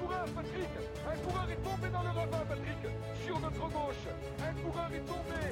coureur, 0.00 0.26
Patrick. 0.34 0.72
Un 1.04 1.16
coureur 1.24 1.46
est 1.50 1.62
tombé 1.62 1.88
dans 1.92 2.02
le 2.02 2.08
ravin, 2.08 2.44
Patrick. 2.48 2.82
Sur 3.24 3.40
notre 3.40 3.66
gauche 3.68 4.04
Un 4.40 4.54
coureur 4.64 4.90
est 4.92 5.06
tombé. 5.06 5.42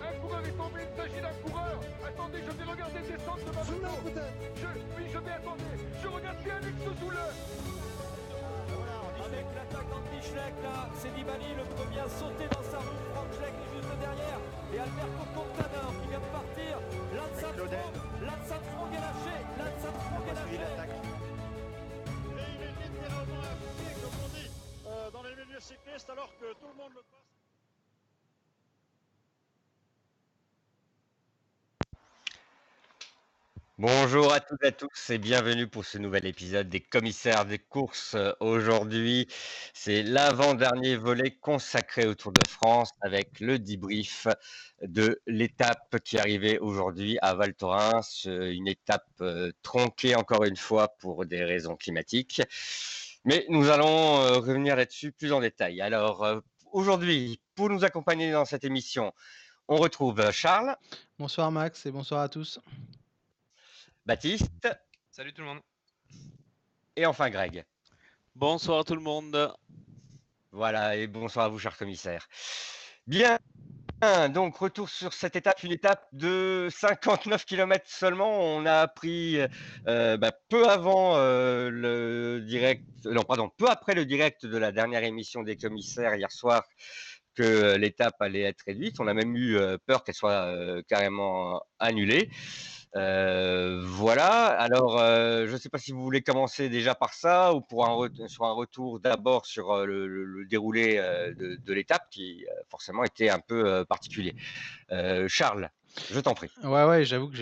Un 0.00 0.14
coureur 0.20 0.42
est 0.44 0.56
tombé, 0.56 0.80
il 0.88 0.92
s'agit 0.96 1.20
d'un 1.20 1.36
coureur. 1.44 1.78
Attendez, 2.06 2.40
je 2.40 2.52
vais 2.56 2.70
regarder 2.70 3.00
descendre 3.00 3.44
de 3.44 3.52
ma 3.52 3.64
moto 3.64 4.24
je, 4.56 4.66
Oui, 4.96 5.04
je 5.12 5.18
vais 5.18 5.32
attendre 5.32 5.64
Je 6.02 6.08
regarde 6.08 6.38
bien 6.44 6.56
Alex 6.56 6.78
Zoule 7.00 7.20
avec 9.20 9.46
l'attaque 9.54 9.88
d'Andy 9.90 10.20
Schleck 10.26 10.54
là, 10.64 10.88
c'est 10.96 11.12
Nibali 11.14 11.52
le 11.54 11.62
premier 11.76 12.00
à 12.00 12.08
sauter 12.08 12.48
dans 12.50 12.64
sa 12.64 12.78
roue, 12.78 13.04
Franck 13.12 13.30
Schleck 13.36 13.52
est 13.52 13.70
juste 13.76 13.94
derrière, 14.00 14.40
et 14.72 14.78
Alberto 14.80 15.22
Contador 15.36 15.92
qui 16.00 16.08
vient 16.08 16.24
de 16.24 16.32
partir, 16.32 16.72
Lance 17.14 17.44
Armstrong, 17.44 17.94
Lance 18.24 18.50
Armstrong 18.50 18.90
est 18.90 19.04
lâché, 19.04 19.36
Lance 19.60 19.84
Armstrong 19.84 20.24
est 20.26 20.34
lâché. 20.34 20.99
Bonjour 33.78 34.30
à 34.30 34.40
toutes 34.40 34.62
et 34.62 34.66
à 34.66 34.72
tous 34.72 35.08
et 35.08 35.16
bienvenue 35.16 35.66
pour 35.66 35.86
ce 35.86 35.96
nouvel 35.96 36.26
épisode 36.26 36.68
des 36.68 36.80
commissaires 36.80 37.46
des 37.46 37.58
courses. 37.58 38.14
Aujourd'hui, 38.40 39.26
c'est 39.72 40.02
l'avant-dernier 40.02 40.96
volet 40.96 41.30
consacré 41.30 42.06
au 42.06 42.14
Tour 42.14 42.32
de 42.32 42.46
France 42.46 42.90
avec 43.00 43.40
le 43.40 43.58
debrief 43.58 44.26
de 44.82 45.22
l'étape 45.26 45.98
qui 46.04 46.18
arrivait 46.18 46.58
aujourd'hui 46.58 47.16
à 47.22 47.34
Val 47.34 47.54
Thorens, 47.54 48.26
une 48.26 48.68
étape 48.68 49.08
euh, 49.22 49.50
tronquée 49.62 50.14
encore 50.14 50.44
une 50.44 50.58
fois 50.58 50.88
pour 50.98 51.24
des 51.24 51.42
raisons 51.42 51.76
climatiques. 51.76 52.42
Mais 53.24 53.44
nous 53.48 53.68
allons 53.68 54.20
euh, 54.20 54.38
revenir 54.38 54.76
là-dessus 54.76 55.12
plus 55.12 55.32
en 55.32 55.40
détail. 55.40 55.80
Alors, 55.80 56.24
euh, 56.24 56.40
aujourd'hui, 56.72 57.40
pour 57.54 57.68
nous 57.68 57.84
accompagner 57.84 58.32
dans 58.32 58.44
cette 58.44 58.64
émission, 58.64 59.12
on 59.68 59.76
retrouve 59.76 60.30
Charles. 60.30 60.74
Bonsoir 61.18 61.50
Max 61.52 61.84
et 61.84 61.90
bonsoir 61.90 62.22
à 62.22 62.28
tous. 62.28 62.58
Baptiste. 64.06 64.68
Salut 65.10 65.34
tout 65.34 65.42
le 65.42 65.48
monde. 65.48 65.60
Et 66.96 67.04
enfin 67.04 67.28
Greg. 67.30 67.64
Bonsoir 68.34 68.84
tout 68.84 68.94
le 68.94 69.02
monde. 69.02 69.54
Voilà, 70.52 70.96
et 70.96 71.06
bonsoir 71.06 71.44
à 71.44 71.48
vous, 71.48 71.58
cher 71.58 71.76
commissaire. 71.76 72.26
Bien, 73.06 73.38
donc 74.30 74.56
retour 74.56 74.88
sur 74.88 75.12
cette 75.12 75.36
étape, 75.36 75.62
une 75.62 75.72
étape 75.72 76.06
de 76.12 76.68
59 76.70 77.44
km 77.44 77.84
seulement. 77.86 78.40
On 78.40 78.64
a 78.64 78.80
appris 78.80 79.38
euh, 79.88 80.16
bah, 80.16 80.32
peu 80.48 80.68
avant 80.68 81.16
euh, 81.16 81.70
le 81.70 82.40
direct, 82.40 82.84
non 83.04 83.22
pardon, 83.22 83.50
peu 83.56 83.66
après 83.68 83.94
le 83.94 84.04
direct 84.04 84.46
de 84.46 84.56
la 84.56 84.72
dernière 84.72 85.04
émission 85.04 85.42
des 85.42 85.56
commissaires 85.56 86.14
hier 86.14 86.30
soir 86.32 86.64
que 87.34 87.76
l'étape 87.76 88.16
allait 88.20 88.42
être 88.42 88.62
réduite. 88.66 89.00
On 89.00 89.06
a 89.06 89.14
même 89.14 89.36
eu 89.36 89.56
euh, 89.56 89.76
peur 89.86 90.02
qu'elle 90.02 90.14
soit 90.14 90.54
carrément 90.88 91.62
annulée. 91.78 92.30
Euh, 92.96 93.82
voilà. 93.84 94.46
Alors, 94.46 94.98
euh, 94.98 95.46
je 95.46 95.52
ne 95.52 95.58
sais 95.58 95.68
pas 95.68 95.78
si 95.78 95.92
vous 95.92 96.02
voulez 96.02 96.22
commencer 96.22 96.68
déjà 96.68 96.94
par 96.94 97.14
ça 97.14 97.54
ou 97.54 97.60
pour 97.60 97.86
un 97.86 98.08
sur 98.26 98.44
un 98.44 98.52
retour 98.52 98.98
d'abord 99.00 99.46
sur 99.46 99.70
euh, 99.72 99.86
le, 99.86 100.44
déroulé 100.46 100.96
de, 100.96 101.72
l'étape 101.72 102.08
qui 102.10 102.44
forcément 102.68 103.04
était 103.04 103.28
un 103.28 103.38
peu 103.38 103.84
particulier. 103.84 104.34
Charles, 105.28 105.70
je 106.10 106.18
t'en 106.20 106.34
prie. 106.34 106.50
Ouais, 106.64 106.84
ouais, 106.84 107.04
j'avoue 107.04 107.28
que 107.28 107.36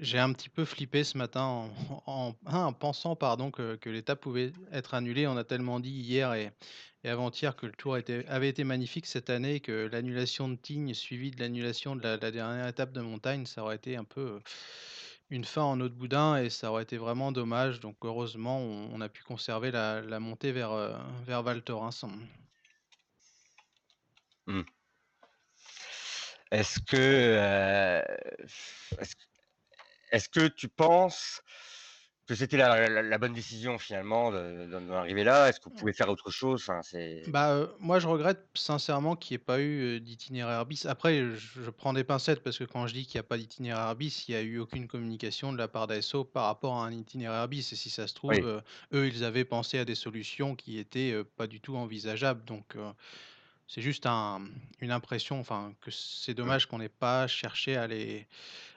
j'ai, 0.00 0.18
un 0.18 0.32
petit 0.32 0.48
peu 0.48 0.64
flippé 0.64 1.04
ce 1.04 1.16
matin 1.16 1.68
en, 2.06 2.34
en, 2.46 2.72
pensant 2.72 3.14
pardon, 3.14 3.50
que, 3.50 3.76
que 3.76 3.90
l'étape 3.90 4.20
pouvait 4.20 4.52
être 4.72 4.94
annulée. 4.94 5.26
On 5.26 5.36
a 5.36 5.44
tellement 5.44 5.78
dit 5.78 5.90
hier 5.90 6.34
et, 6.34 6.50
et 7.04 7.10
avant-hier 7.10 7.54
que 7.54 7.66
le 7.66 7.72
tour 7.72 7.96
avait 7.96 8.48
été 8.48 8.64
magnifique 8.64 9.04
cette 9.04 9.28
année, 9.28 9.60
que 9.60 9.88
l'annulation 9.92 10.48
de 10.48 10.56
Tignes 10.56 10.94
suivie 10.94 11.30
de 11.30 11.38
l'annulation 11.38 11.96
de 11.96 12.02
la, 12.02 12.16
dernière 12.16 12.66
étape 12.66 12.92
de 12.92 13.02
montagne, 13.02 13.44
ça 13.44 13.62
aurait 13.62 13.76
été 13.76 13.96
un 13.96 14.04
peu 14.04 14.20
euh, 14.20 14.40
une 15.28 15.44
fin 15.44 15.62
en 15.62 15.78
eau 15.82 15.88
de 15.90 15.94
boudin 15.94 16.38
et 16.38 16.48
ça 16.48 16.70
aurait 16.70 16.82
été 16.84 16.96
vraiment 16.96 17.30
dommage. 17.30 17.80
Donc 17.80 17.96
heureusement, 18.02 18.58
on, 18.58 19.00
a 19.02 19.10
pu 19.10 19.22
conserver 19.22 19.70
la, 19.70 20.18
montée 20.18 20.50
vers, 20.50 20.72
euh, 20.72 20.96
vers 21.26 21.42
Val 21.42 21.62
Thorens. 21.62 22.06
Mmh. 24.46 24.62
Est-ce 26.52 26.80
que, 26.80 26.96
euh, 26.96 28.02
est-ce 30.10 30.28
que 30.30 30.48
tu 30.48 30.68
penses 30.68 31.42
que 32.26 32.34
c'était 32.34 32.56
la, 32.56 33.18
bonne 33.18 33.34
décision 33.34 33.78
finalement 33.78 34.30
d'en 34.30 34.90
arriver 34.92 35.24
là? 35.24 35.48
Est-ce 35.48 35.60
que 35.60 35.64
vous 35.64 35.74
pouvez 35.74 35.92
faire 35.92 36.08
autre 36.08 36.30
chose? 36.30 36.64
Enfin, 36.66 36.80
Bah, 37.28 37.68
moi, 37.80 37.98
je 37.98 38.06
regrette 38.06 38.46
sincèrement 38.54 39.16
qu'il 39.16 39.34
n'y 39.34 39.42
ait 39.42 39.44
pas 39.44 39.60
eu 39.60 40.00
d'itinéraire 40.00 40.64
bis. 40.64 40.86
Après, 40.86 41.22
je, 41.34 41.70
prends 41.70 41.92
des 41.92 42.04
pincettes 42.04 42.42
parce 42.42 42.58
que 42.58 42.64
quand 42.64 42.86
je 42.86 42.94
dis 42.94 43.06
qu'il 43.06 43.18
n'y 43.18 43.20
a 43.20 43.28
pas 43.28 43.36
d'itinéraire 43.36 43.94
bis, 43.94 44.28
il 44.28 44.32
n'y 44.32 44.36
a 44.38 44.42
eu 44.42 44.58
aucune 44.58 44.88
communication 44.88 45.52
de 45.52 45.58
la 45.58 45.68
part 45.68 45.86
d'ASO 45.86 46.24
par 46.24 46.46
rapport 46.46 46.76
à 46.76 46.86
un 46.86 46.92
itinéraire 46.92 47.46
bis. 47.48 47.72
Et 47.72 47.76
si 47.76 47.90
ça 47.90 48.06
se 48.06 48.14
trouve, 48.14 48.62
eux, 48.92 49.06
ils 49.06 49.24
avaient 49.24 49.44
pensé 49.44 49.78
à 49.78 49.84
des 49.84 49.94
solutions 49.94 50.54
qui 50.54 50.78
étaient 50.78 51.14
pas 51.36 51.46
du 51.46 51.60
tout 51.60 51.76
envisageables. 51.76 52.44
Donc, 52.44 52.76
c'est 53.66 53.82
juste 53.82 54.06
une 54.06 54.90
impression, 54.90 55.40
enfin, 55.40 55.74
que 55.80 55.90
c'est 55.90 56.32
mmh. 56.32 56.34
dommage 56.34 56.66
qu'on 56.66 56.78
n'ait 56.78 56.88
pas 56.88 57.26
cherché 57.26 57.76
à 57.76 57.86
les 57.86 58.26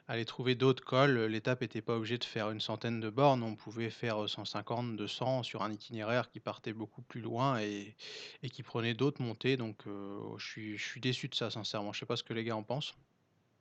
aller 0.07 0.25
trouver 0.25 0.55
d'autres 0.55 0.83
cols. 0.83 1.25
L'étape 1.25 1.61
n'était 1.61 1.81
pas 1.81 1.95
obligée 1.95 2.17
de 2.17 2.23
faire 2.23 2.49
une 2.49 2.61
centaine 2.61 2.99
de 2.99 3.09
bornes, 3.09 3.43
on 3.43 3.55
pouvait 3.55 3.89
faire 3.89 4.27
150, 4.27 4.95
200 4.95 5.43
sur 5.43 5.63
un 5.63 5.71
itinéraire 5.71 6.29
qui 6.29 6.39
partait 6.39 6.73
beaucoup 6.73 7.01
plus 7.01 7.21
loin 7.21 7.59
et, 7.59 7.95
et 8.41 8.49
qui 8.49 8.63
prenait 8.63 8.93
d'autres 8.93 9.21
montées. 9.21 9.57
Donc 9.57 9.83
je, 9.85 10.45
suis, 10.45 10.77
je 10.77 10.83
suis 10.83 11.01
déçu 11.01 11.27
de 11.27 11.35
ça, 11.35 11.49
sincèrement. 11.49 11.91
Je 11.91 11.99
sais 11.99 12.05
pas 12.05 12.15
ce 12.15 12.23
que 12.23 12.33
les 12.33 12.45
gars 12.45 12.55
en 12.55 12.63
pensent. 12.63 12.95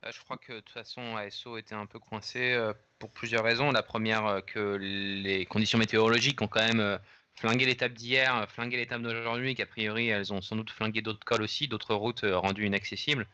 Bah, 0.03 0.11
je 0.13 0.21
crois 0.21 0.37
que 0.37 0.53
de 0.53 0.61
toute 0.61 0.71
façon, 0.71 1.17
ASO 1.17 1.57
était 1.57 1.75
un 1.75 1.87
peu 1.87 1.99
coincé 1.99 2.57
pour 3.01 3.11
plusieurs 3.11 3.43
raisons. 3.43 3.73
La 3.73 3.83
première, 3.83 4.43
que 4.47 4.77
les 4.77 5.47
conditions 5.47 5.79
météorologiques 5.79 6.41
ont 6.43 6.49
quand 6.49 6.65
même 6.65 7.01
flingué 7.37 7.67
l'étape 7.67 7.93
d'hier, 7.93 8.47
flingué 8.51 8.77
l'étape 8.77 9.03
d'aujourd'hui, 9.03 9.55
qu'a 9.55 9.67
priori 9.67 10.09
elles 10.09 10.33
ont 10.33 10.41
sans 10.41 10.57
doute 10.57 10.71
flingué 10.71 11.03
d'autres 11.03 11.25
cols 11.25 11.43
aussi, 11.43 11.69
d'autres 11.69 11.95
routes 11.95 12.25
rendues 12.25 12.67
inaccessibles. 12.67 13.27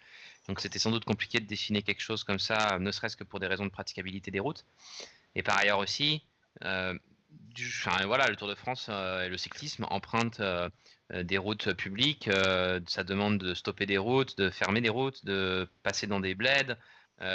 Donc 0.48 0.60
c'était 0.60 0.78
sans 0.78 0.90
doute 0.90 1.04
compliqué 1.04 1.40
de 1.40 1.46
dessiner 1.46 1.82
quelque 1.82 2.00
chose 2.00 2.24
comme 2.24 2.40
ça, 2.40 2.78
ne 2.80 2.90
serait-ce 2.90 3.16
que 3.16 3.24
pour 3.24 3.40
des 3.40 3.46
raisons 3.46 3.64
de 3.64 3.70
praticabilité 3.70 4.30
des 4.30 4.40
routes. 4.40 4.64
Et 5.34 5.42
par 5.42 5.56
ailleurs 5.58 5.78
aussi, 5.78 6.22
euh, 6.64 6.94
voilà, 8.06 8.28
le 8.28 8.36
Tour 8.36 8.48
de 8.48 8.54
France 8.54 8.86
euh, 8.90 9.24
et 9.24 9.28
le 9.28 9.36
cyclisme 9.36 9.86
empruntent 9.90 10.40
euh, 10.40 10.68
des 11.22 11.38
routes 11.38 11.72
publiques. 11.74 12.30
ça 12.86 13.04
demande 13.04 13.38
de 13.38 13.54
stopper 13.54 13.86
des 13.86 13.98
routes, 13.98 14.36
de 14.38 14.50
fermer 14.50 14.80
des 14.80 14.88
routes, 14.88 15.24
de 15.24 15.68
passer 15.82 16.06
dans 16.06 16.20
des 16.20 16.34
bleds 16.34 16.76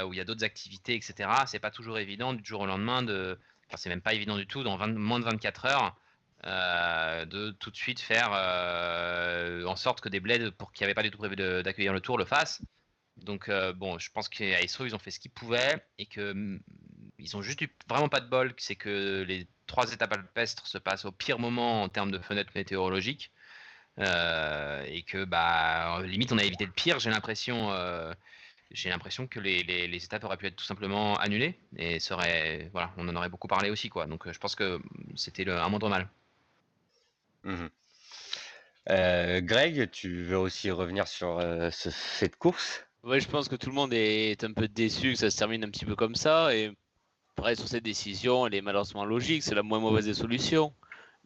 où 0.06 0.14
il 0.14 0.18
y 0.18 0.20
a 0.20 0.26
d'autres 0.26 0.44
activités, 0.44 0.96
etc. 0.96 1.30
C'est 1.46 1.60
pas 1.60 1.72
toujours 1.72 1.98
évident 1.98 2.34
du 2.34 2.44
jour 2.44 2.62
au 2.62 2.66
lendemain 2.66 3.04
de, 3.04 3.40
enfin 3.68 3.78
c'est 3.78 3.88
même 3.88 4.02
pas 4.02 4.14
évident 4.14 4.36
du 4.36 4.46
tout 4.46 4.64
dans 4.64 4.78
moins 4.88 5.20
de 5.20 5.26
24 5.26 5.66
heures. 5.66 5.96
De 6.48 7.52
tout 7.52 7.72
de 7.72 7.76
suite 7.76 8.00
faire 8.00 8.32
en 8.32 9.76
sorte 9.76 10.02
que 10.02 10.10
des 10.10 10.20
bleds 10.20 10.52
pour 10.52 10.72
qui 10.72 10.84
n'avaient 10.84 10.94
pas 10.94 11.04
du 11.04 11.12
tout 11.12 11.18
prévu 11.18 11.36
d'accueillir 11.36 11.94
le 11.94 12.02
tour 12.02 12.18
le 12.18 12.26
fassent. 12.26 12.62
Donc 13.24 13.50
euh, 13.50 13.74
bon, 13.74 13.98
je 14.00 14.12
pense 14.12 14.30
qu'à 14.30 14.62
ISO, 14.62 14.86
ils 14.86 14.96
ont 14.96 15.00
fait 15.00 15.12
ce 15.12 15.20
qu'ils 15.20 15.32
pouvaient 15.32 15.84
et 15.98 16.06
que 16.06 16.34
mm, 16.34 16.60
ils 17.20 17.36
ont 17.36 17.42
juste 17.42 17.62
eu 17.62 17.70
vraiment 17.90 18.10
pas 18.10 18.20
de 18.20 18.30
bol, 18.30 18.54
c'est 18.58 18.76
que 18.76 19.24
les 19.28 19.48
trois 19.66 19.92
étapes 19.92 20.14
alpestres 20.14 20.68
se 20.68 20.78
passent 20.78 21.06
au 21.06 21.12
pire 21.12 21.40
moment 21.40 21.84
en 21.84 21.90
termes 21.90 22.12
de 22.12 22.20
fenêtre 22.20 22.52
météorologique 22.56 23.32
euh, 24.00 24.84
et 24.88 25.04
que 25.04 25.26
bah 25.26 26.02
limite 26.04 26.32
on 26.32 26.38
a 26.38 26.44
évité 26.44 26.66
le 26.66 26.72
pire. 26.72 27.00
J'ai 27.00 27.10
l'impression, 27.10 27.72
euh, 27.72 28.14
j'ai 28.72 28.90
l'impression 28.90 29.28
que 29.28 29.40
les, 29.40 29.64
les, 29.64 30.06
étapes 30.06 30.24
auraient 30.24 30.38
pu 30.38 30.48
être 30.48 30.56
tout 30.56 30.66
simplement 30.66 31.16
annulées 31.18 31.60
et 31.78 32.00
serait, 32.00 32.70
voilà, 32.72 32.94
on 32.98 33.08
en 33.10 33.16
aurait 33.16 33.30
beaucoup 33.30 33.48
parlé 33.48 33.70
aussi 33.72 33.90
quoi. 33.90 34.06
Donc 34.06 34.32
je 34.32 34.40
pense 34.40 34.56
que 34.56 34.80
c'était 35.16 35.50
un 35.50 35.70
moindre 35.70 35.90
mal. 35.90 36.08
Mmh 37.48 37.68
Greg, 39.42 39.90
tu 39.92 40.24
veux 40.24 40.38
aussi 40.38 40.72
revenir 40.72 41.08
sur 41.08 41.42
cette 41.72 42.38
course? 42.38 42.86
Ouais, 43.04 43.20
je 43.20 43.28
pense 43.28 43.48
que 43.48 43.56
tout 43.56 43.70
le 43.70 43.76
monde 43.76 43.94
est 43.94 44.44
un 44.44 44.54
peu 44.54 44.68
déçu 44.68 45.14
que 45.14 45.18
ça 45.18 45.30
se 45.30 45.38
termine 45.38 45.64
un 45.64 45.70
petit 45.70 45.86
peu 45.86 45.96
comme 45.96 46.16
ça. 46.16 46.56
Et 46.56 46.72
après, 47.38 47.56
sur 47.56 47.68
cette 47.68 47.84
décision, 47.84 48.48
elle 48.48 48.56
est 48.56 48.62
malheureusement 48.62 49.06
logique. 49.06 49.44
C'est 49.44 49.56
la 49.56 49.64
moins 49.64 49.80
mauvaise 49.80 50.06
des 50.06 50.14
solutions. 50.14 50.74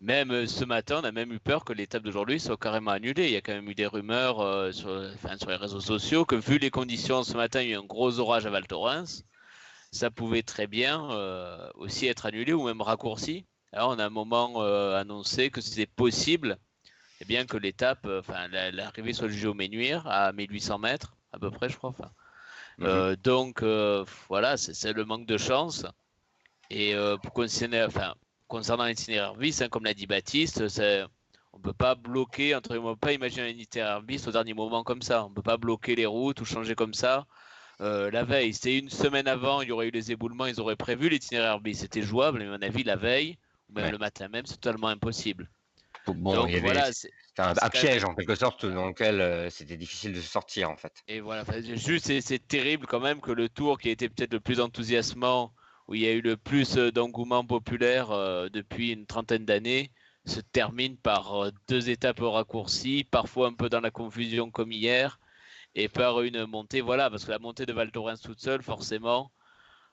Même 0.02 0.32
euh, 0.32 0.48
ce 0.48 0.66
matin, 0.66 1.00
on 1.02 1.06
a 1.06 1.12
même 1.12 1.32
eu 1.32 1.40
peur 1.40 1.64
que 1.64 1.74
l'étape 1.74 2.04
d'aujourd'hui 2.04 2.40
soit 2.40 2.58
carrément 2.58 2.92
annulée. 2.92 3.28
Il 3.28 3.32
y 3.32 3.38
a 3.38 3.42
quand 3.42 3.54
même 3.54 3.70
eu 3.70 3.76
des 3.76 3.86
rumeurs 3.86 4.42
euh, 4.42 4.72
sur, 4.72 4.90
les 4.90 5.56
réseaux 5.56 5.80
sociaux 5.80 6.26
que, 6.26 6.36
vu 6.36 6.58
les 6.58 6.70
conditions 6.70 7.24
ce 7.24 7.38
matin, 7.38 7.62
il 7.62 7.70
y 7.70 7.72
a 7.72 7.76
eu 7.76 7.80
un 7.80 7.86
gros 7.86 8.20
orage 8.20 8.46
à 8.46 8.50
Val 8.50 8.68
Thorens. 8.68 9.24
Ça 9.92 10.12
pouvait 10.12 10.44
très 10.44 10.68
bien 10.68 11.10
euh, 11.12 11.70
aussi 11.76 12.08
être 12.08 12.26
annulé 12.26 12.52
ou 12.52 12.66
même 12.66 12.82
raccourci. 12.82 13.46
Alors, 13.74 13.92
on 13.92 14.00
a 14.00 14.06
un 14.06 14.10
moment 14.10 14.62
annoncé 14.62 15.50
que 15.50 15.62
c'était 15.62 15.86
possible 15.86 16.58
eh 17.22 17.26
bien, 17.26 17.46
que 17.46 17.58
l'étape, 17.58 18.08
enfin, 18.20 18.48
l'arrivée 18.48 19.14
soit 19.14 19.28
jugée 19.28 19.48
au 19.48 19.54
Ménuire 19.54 20.08
à 20.08 20.32
1800 20.34 20.80
mètres 20.80 21.16
à 21.34 21.40
peu 21.40 21.52
près, 21.52 21.70
je 21.70 21.78
crois. 21.78 21.92
Enfin, 21.92 22.12
mhm. 22.78 22.86
euh, 22.86 23.16
donc, 23.16 23.64
euh, 23.64 24.06
voilà, 24.30 24.58
c'est 24.58 24.94
le 24.94 25.06
manque 25.06 25.26
de 25.26 25.38
chance. 25.38 25.86
Et 26.70 26.96
euh, 26.96 27.18
pour 27.18 27.34
concerner, 27.34 27.84
enfin, 27.84 28.16
concernant 28.48 28.86
l'itinéraire 28.86 29.36
vis, 29.36 29.62
hein, 29.62 29.70
comme 29.70 29.84
l'a 29.84 29.94
dit 29.94 30.08
Baptiste, 30.08 30.64
On 31.54 31.60
peut 31.60 31.74
pas 31.74 31.96
bloquer, 31.96 32.56
entre, 32.56 32.78
on 32.78 32.94
peut 32.94 33.00
pas 33.00 33.14
imaginer 33.14 33.44
un 33.44 33.48
itinéraire 33.48 34.02
bis 34.02 34.26
au 34.28 34.32
dernier 34.32 34.54
moment 34.54 34.84
comme 34.84 35.02
ça. 35.02 35.26
On 35.26 35.32
peut 35.32 35.42
pas 35.42 35.58
bloquer 35.58 35.96
les 35.96 36.06
routes 36.06 36.40
ou 36.42 36.46
changer 36.46 36.76
comme 36.76 36.94
ça. 36.94 37.26
Euh, 37.82 38.12
la 38.12 38.24
veille, 38.24 38.54
c'était 38.54 38.78
une 38.78 38.90
semaine 38.90 39.28
avant, 39.28 39.62
il 39.62 39.70
y 39.70 39.72
aurait 39.72 39.88
eu 39.88 39.92
les 39.92 40.12
éboulements, 40.12 40.46
ils 40.46 40.62
auraient 40.62 40.76
prévu 40.76 41.10
l'itinéraire 41.10 41.60
bis. 41.60 41.80
C'était 41.80 42.04
jouable, 42.04 42.40
mais 42.40 42.46
à 42.46 42.52
mon 42.52 42.62
avis, 42.62 42.84
la 42.84 42.96
veille, 42.96 43.38
même 43.72 43.92
le 43.92 43.98
matin 43.98 44.28
même, 44.28 44.46
c'est 44.46 44.60
totalement 44.60 44.88
impossible. 44.88 45.50
Bon, 46.08 46.48
il 46.48 46.54
y 46.54 46.58
avait, 46.58 46.92
c'était 46.92 47.42
un, 47.42 47.70
piège 47.70 48.04
en 48.04 48.16
quelque 48.16 48.34
sorte 48.34 48.66
dans 48.66 48.88
lequel 48.88 49.22
euh, 49.22 49.50
c'était 49.52 49.78
difficile 49.78 50.14
de 50.14 50.22
sortir 50.22 50.72
en 50.72 50.76
fait. 50.76 50.94
Et 51.08 51.20
voilà, 51.20 51.44
juste 51.76 52.20
c'est 52.22 52.48
terrible 52.48 52.88
quand 52.88 53.00
même 53.00 53.22
que 53.22 53.32
le 53.32 53.50
tour 53.50 53.78
qui 53.78 53.90
a 53.90 53.92
été 53.92 54.10
peut-être 54.10 54.34
le 54.34 54.40
plus 54.40 54.60
enthousiasmant, 54.60 55.54
où 55.88 55.94
il 55.94 56.02
y 56.02 56.08
a 56.08 56.12
eu 56.12 56.22
le 56.22 56.38
plus 56.38 56.78
euh, 56.78 56.92
d'engouement 56.92 57.46
populaire 57.46 58.10
depuis 58.50 58.92
une 58.92 59.06
trentaine 59.06 59.46
d'années, 59.46 59.92
se 60.26 60.40
termine 60.40 60.98
par 60.98 61.52
deux 61.68 61.90
étapes 61.90 62.20
raccourcies, 62.20 63.04
parfois 63.04 63.48
un 63.48 63.54
peu 63.54 63.70
dans 63.70 63.82
la 63.82 63.92
confusion 63.92 64.50
comme 64.50 64.72
hier, 64.72 65.20
et 65.76 65.88
par 65.88 66.22
une 66.22 66.46
montée, 66.46 66.82
voilà, 66.82 67.10
parce 67.10 67.26
que 67.26 67.32
la 67.32 67.40
montée 67.40 67.66
de 67.66 67.74
Val 67.74 67.92
Thorens 67.92 68.22
toute 68.22 68.40
seule, 68.40 68.62
forcément, 68.62 69.32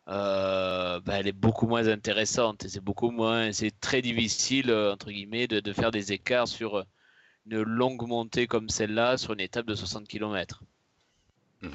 euh, 0.09 1.01
bah, 1.01 1.15
elle 1.19 1.27
est 1.27 1.33
beaucoup 1.33 1.67
moins 1.67 1.87
intéressante 1.87 2.65
et 2.65 2.69
c'est 2.69 2.81
beaucoup 2.81 3.11
moins, 3.11 3.53
c'est 3.53 3.79
très 3.79 4.01
difficile 4.01 4.71
euh, 4.71 4.93
entre 4.93 5.11
guillemets 5.11 5.47
de, 5.47 5.73
faire 5.73 5.91
des 5.91 6.13
écarts 6.13 6.49
sur 6.49 6.85
une 7.47 7.63
longue 7.63 8.07
montée 8.07 8.47
comme 8.47 8.71
celle-là 8.71 9.19
sur 9.19 9.35
une 9.35 9.41
étape 9.41 9.67
de 9.67 9.75
60 9.75 10.09
km. 10.09 10.63
Mmh. 11.61 11.69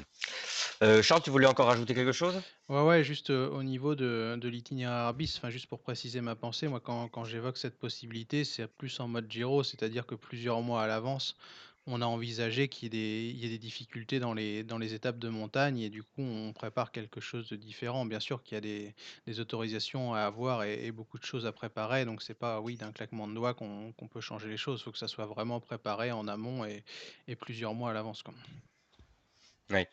Euh, 0.82 1.02
Charles, 1.02 1.22
tu 1.22 1.30
voulais 1.30 1.46
encore 1.46 1.70
ajouter 1.70 1.94
quelque 1.94 2.12
chose? 2.12 2.40
Ouais, 2.68 2.82
ouais, 2.82 3.04
juste 3.04 3.30
au 3.30 3.62
niveau 3.62 3.94
de, 3.94 4.36
de 4.40 4.48
l'itinéraire 4.48 5.14
bis, 5.14 5.36
enfin 5.36 5.50
juste 5.50 5.66
pour 5.66 5.80
préciser 5.80 6.20
ma 6.20 6.34
pensée, 6.34 6.66
moi 6.66 6.80
quand, 6.80 7.06
quand 7.08 7.24
j'évoque 7.24 7.58
cette 7.58 7.78
possibilité, 7.78 8.42
c'est 8.44 8.66
plus 8.66 8.98
en 8.98 9.06
mode 9.06 9.30
Giro, 9.30 9.62
c'est-à-dire 9.62 10.06
que 10.06 10.16
plusieurs 10.16 10.60
mois 10.62 10.82
à 10.82 10.86
l'avance, 10.88 11.36
on 11.86 12.00
a 12.00 12.06
envisagé 12.06 12.68
qu'il 12.68 12.94
y 12.94 13.44
ait 13.44 13.48
des, 13.48 13.58
difficultés 13.58 14.18
dans 14.18 14.32
les, 14.32 14.94
étapes 14.94 15.18
de 15.18 15.28
montagne 15.28 15.80
et 15.80 15.90
du 15.90 16.02
coup 16.02 16.22
on 16.22 16.52
prépare 16.52 16.92
quelque 16.92 17.20
chose 17.20 17.48
de 17.48 17.56
différent. 17.56 18.06
Bien 18.06 18.20
sûr 18.20 18.42
qu'il 18.42 18.56
y 18.56 18.58
a 18.58 18.94
des, 19.26 19.40
autorisations 19.40 20.14
à 20.14 20.20
avoir 20.20 20.64
et, 20.64 20.90
beaucoup 20.92 21.18
de 21.18 21.24
choses 21.24 21.46
à 21.46 21.52
préparer, 21.52 22.04
donc 22.04 22.22
c'est 22.22 22.34
pas 22.34 22.60
oui 22.60 22.76
d'un 22.76 22.92
claquement 22.92 23.28
de 23.28 23.34
doigts 23.34 23.54
qu'on 23.54 23.92
peut 24.10 24.20
changer 24.20 24.48
les 24.48 24.56
choses. 24.56 24.80
Il 24.80 24.84
faut 24.84 24.92
que 24.92 24.98
ça 24.98 25.08
soit 25.08 25.26
vraiment 25.26 25.60
préparé 25.60 26.12
en 26.12 26.26
amont 26.28 26.64
et, 26.64 26.84
plusieurs 27.36 27.74
mois 27.74 27.90
à 27.90 27.92
l'avance. 27.92 28.22
Oui. 29.70 29.86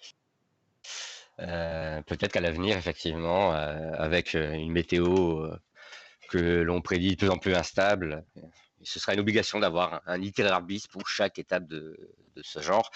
Euh, 1.39 2.01
peut-être 2.03 2.33
qu'à 2.33 2.41
l'avenir, 2.41 2.77
effectivement, 2.77 3.53
euh, 3.55 3.91
avec 3.97 4.35
euh, 4.35 4.51
une 4.51 4.71
météo 4.71 5.47
que 6.29 6.61
l'on 6.61 6.81
prédit 6.81 7.11
de 7.11 7.15
plus 7.15 7.29
en 7.29 7.38
plus 7.38 7.55
instable, 7.55 8.23
ce 8.83 9.00
sera 9.00 9.13
une 9.13 9.19
obligation 9.19 9.60
d'avoir 9.60 10.01
un, 10.06 10.22
itinéraire 10.22 10.62
bis 10.62 10.88
pour 10.88 11.07
chaque 11.07 11.39
étape 11.39 11.68
de, 11.68 11.98
ce 12.42 12.62
genre. 12.62 12.89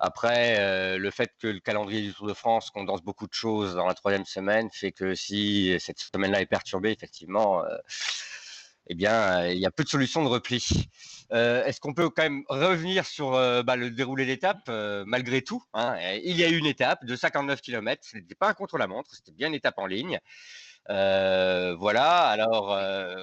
Après, 0.00 0.56
euh, 0.58 0.98
le 0.98 1.10
fait 1.10 1.30
que 1.38 1.46
le 1.46 1.60
calendrier 1.60 2.02
du 2.02 2.12
Tour 2.12 2.26
de 2.26 2.34
France 2.34 2.70
condense 2.70 3.02
beaucoup 3.02 3.26
de 3.26 3.32
choses 3.32 3.74
dans 3.74 3.86
la 3.86 3.94
troisième 3.94 4.24
semaine 4.24 4.68
fait 4.72 4.92
que 4.92 5.14
si 5.14 5.74
cette 5.78 6.00
semaine-là 6.00 6.40
est 6.40 6.46
perturbée, 6.46 6.90
effectivement, 6.90 7.64
euh, 7.64 7.76
eh 8.88 8.94
bien, 8.94 9.46
il 9.48 9.58
y 9.58 9.66
a 9.66 9.70
peu 9.70 9.84
de 9.84 9.88
solutions 9.88 10.22
de 10.22 10.28
repli. 10.28 10.90
Euh, 11.32 11.64
est-ce 11.64 11.80
qu'on 11.80 11.94
peut 11.94 12.10
quand 12.10 12.22
même 12.22 12.42
revenir 12.48 13.06
sur 13.06 13.30
bah, 13.64 13.76
le 13.76 13.90
déroulé 13.90 14.26
d'étape 14.26 14.68
malgré 15.06 15.40
tout 15.42 15.62
hein? 15.72 15.96
Il 16.22 16.36
y 16.36 16.44
a 16.44 16.48
eu 16.48 16.58
une 16.58 16.66
étape 16.66 17.04
de 17.04 17.16
59 17.16 17.62
km, 17.62 18.02
ce 18.04 18.16
n'était 18.16 18.34
pas 18.34 18.48
un 18.48 18.54
contre-la-montre, 18.54 19.10
c'était 19.14 19.32
bien 19.32 19.48
une 19.48 19.54
étape 19.54 19.78
en 19.78 19.86
ligne. 19.86 20.20
Voilà, 20.88 22.28
alors 22.28 22.70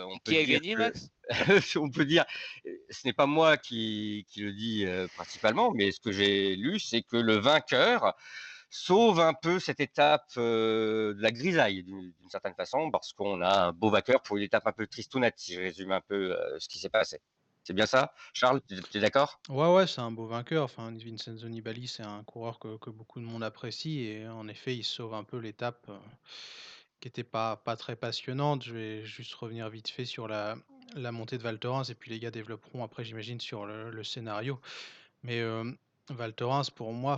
on 0.10 0.18
peut 0.20 0.32
Qui 0.32 0.38
a 0.38 0.46
gagné, 0.46 0.76
Max? 0.76 1.10
on 1.78 1.90
peut 1.90 2.06
dire, 2.06 2.26
ce 2.90 3.06
n'est 3.06 3.14
pas 3.14 3.26
moi 3.26 3.58
qui, 3.58 4.26
le 4.38 4.52
dis 4.52 4.86
principalement, 5.16 5.72
mais 5.72 5.92
ce 5.92 6.00
que 6.00 6.12
j'ai 6.12 6.56
lu, 6.56 6.80
c'est 6.80 7.04
que 7.04 7.18
le 7.18 7.38
vainqueur 7.38 8.16
sauve 8.70 9.20
un 9.20 9.34
peu 9.34 9.60
cette 9.60 9.80
étape 9.80 10.36
de 10.38 11.16
la 11.20 11.32
grisaille 11.32 11.84
d'une 11.84 12.30
certaine 12.30 12.56
façon, 12.56 12.90
parce 12.92 13.14
qu'on 13.14 13.42
a 13.42 13.68
un 13.68 13.72
beau 13.74 13.90
vainqueur 13.90 14.22
pour 14.22 14.38
une 14.38 14.44
étape 14.44 14.68
un 14.68 14.72
peu 14.72 14.88
tristounette, 14.88 15.36
si 15.38 15.54
je 15.54 15.60
résume 15.62 15.92
un 15.92 16.02
peu 16.02 16.36
ce 16.60 16.68
qui 16.68 16.80
s'est 16.80 16.90
passé. 16.90 17.22
C'est 17.64 17.74
bien 17.74 17.86
ça 17.86 18.14
Charles, 18.34 18.62
tu 18.68 18.98
es, 18.98 19.00
d'accord? 19.00 19.40
Ouais, 19.50 19.72
ouais, 19.72 19.88
c'est 19.88 20.02
un 20.02 20.12
beau 20.12 20.26
vainqueur. 20.26 20.64
Enfin, 20.64 20.92
Vincenzo 20.92 21.48
Nibali, 21.48 21.88
c'est 21.88 22.04
un 22.04 22.24
coureur 22.24 22.58
que, 22.60 22.78
que, 22.78 22.90
beaucoup 22.90 23.20
de 23.20 23.26
monde 23.26 23.44
apprécie 23.44 24.00
et 24.00 24.28
en 24.28 24.48
effet, 24.48 24.76
il 24.76 24.84
sauve 24.84 25.14
un 25.14 25.24
peu 25.24 25.38
l'étape 25.38 25.90
qui 27.02 27.08
n'était 27.08 27.24
pas, 27.24 27.58
pas 27.58 27.76
très 27.76 27.96
passionnante. 27.96 28.64
Je 28.64 28.74
vais 28.74 29.06
juste 29.06 29.34
revenir 29.34 29.70
vite 29.70 29.90
fait 29.90 30.06
sur 30.06 30.28
la, 30.28 30.56
montée 31.12 31.38
de 31.38 31.44
Val 31.44 31.60
et 31.90 31.96
puis 31.96 32.12
les 32.12 32.20
gars 32.20 32.32
développeront 32.32 32.84
après, 32.84 33.04
j'imagine, 33.04 33.42
sur 33.42 33.66
le, 33.66 34.04
scénario. 34.04 34.60
Mais 35.24 35.40
euh, 35.42 35.70
pour 36.76 36.94
moi, 36.94 37.18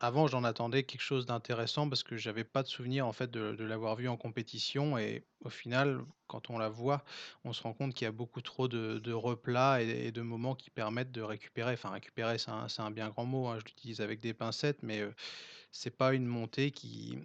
avant, 0.00 0.26
j'en 0.26 0.42
attendais 0.42 0.82
quelque 0.82 1.02
chose 1.02 1.26
d'intéressant 1.26 1.88
parce 1.88 2.02
que 2.02 2.16
j'avais 2.16 2.42
pas 2.42 2.64
de 2.64 2.68
souvenir 2.68 3.06
en 3.06 3.12
fait 3.12 3.30
de, 3.30 3.64
l'avoir 3.64 3.94
vu 3.94 4.08
en 4.08 4.16
compétition 4.16 4.98
et 4.98 5.22
au 5.44 5.50
final, 5.50 6.00
quand 6.26 6.50
on 6.50 6.58
la 6.58 6.68
voit, 6.68 7.04
on 7.44 7.52
se 7.52 7.62
rend 7.62 7.72
compte 7.72 7.94
qu'il 7.94 8.04
y 8.04 8.08
a 8.08 8.12
beaucoup 8.12 8.40
trop 8.40 8.66
de, 8.66 9.12
replats 9.12 9.82
et, 9.82 10.10
de 10.10 10.22
moments 10.22 10.56
qui 10.56 10.70
permettent 10.70 11.12
de 11.12 11.22
récupérer. 11.22 11.74
Enfin, 11.74 11.90
récupérer, 11.90 12.38
c'est 12.38 12.50
un, 12.50 12.90
bien 12.90 13.08
grand 13.08 13.24
mot. 13.24 13.46
Hein, 13.46 13.58
je 13.60 13.66
l'utilise 13.66 14.00
avec 14.00 14.18
des 14.20 14.34
pincettes, 14.34 14.82
mais 14.82 15.00
euh, 15.00 15.12
c'est 15.70 15.96
pas 15.96 16.12
une 16.14 16.26
montée 16.26 16.72
qui, 16.72 17.18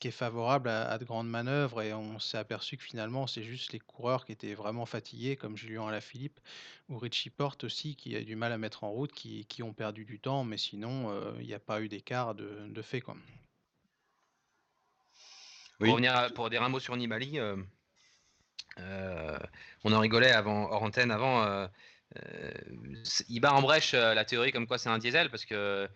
qui 0.00 0.08
est 0.08 0.12
favorable 0.12 0.68
à, 0.68 0.98
de 0.98 1.04
grandes 1.04 1.28
manœuvres 1.28 1.82
et 1.82 1.92
on 1.94 2.18
s'est 2.18 2.38
aperçu 2.38 2.76
que 2.76 2.82
finalement 2.82 3.26
c'est 3.26 3.42
juste 3.42 3.72
les 3.72 3.78
coureurs 3.78 4.24
qui 4.24 4.32
étaient 4.32 4.54
vraiment 4.54 4.86
fatigués 4.86 5.36
comme 5.36 5.56
Julien 5.56 5.86
Alaphilippe 5.86 6.40
ou 6.88 6.98
Richie 6.98 7.30
Porte 7.30 7.64
aussi 7.64 7.94
qui 7.94 8.16
a 8.16 8.22
du 8.22 8.34
mal 8.34 8.52
à 8.52 8.58
mettre 8.58 8.82
en 8.82 8.90
route 8.90 9.12
qui, 9.12 9.44
qui 9.44 9.62
ont 9.62 9.74
perdu 9.74 10.04
du 10.04 10.18
temps 10.18 10.42
mais 10.42 10.56
sinon 10.56 11.10
euh, 11.10 11.32
il 11.38 11.46
n'y 11.46 11.54
a 11.54 11.60
pas 11.60 11.80
eu 11.82 11.88
d'écart 11.88 12.34
de, 12.34 12.66
de, 12.66 12.82
fait 12.82 13.00
quoi. 13.02 13.14
Pour, 15.78 15.88
revenir 15.88 16.32
pour 16.34 16.50
dire 16.50 16.62
un 16.62 16.68
mot 16.68 16.80
sur 16.80 16.96
Nibali, 16.96 17.38
euh, 17.38 17.56
euh, 18.78 19.38
on 19.84 19.92
en 19.92 20.00
rigolait 20.00 20.32
avant, 20.32 20.70
hors 20.70 20.82
antenne 20.82 21.10
avant 21.10 21.42
euh, 21.44 21.66
il 23.28 23.40
bat 23.40 23.52
en 23.52 23.62
brèche 23.62 23.94
euh, 23.94 24.14
la 24.14 24.24
théorie 24.24 24.50
comme 24.50 24.66
quoi 24.66 24.78
c'est 24.78 24.88
un 24.88 24.98
diesel 24.98 25.30
parce 25.30 25.44
que 25.44 25.88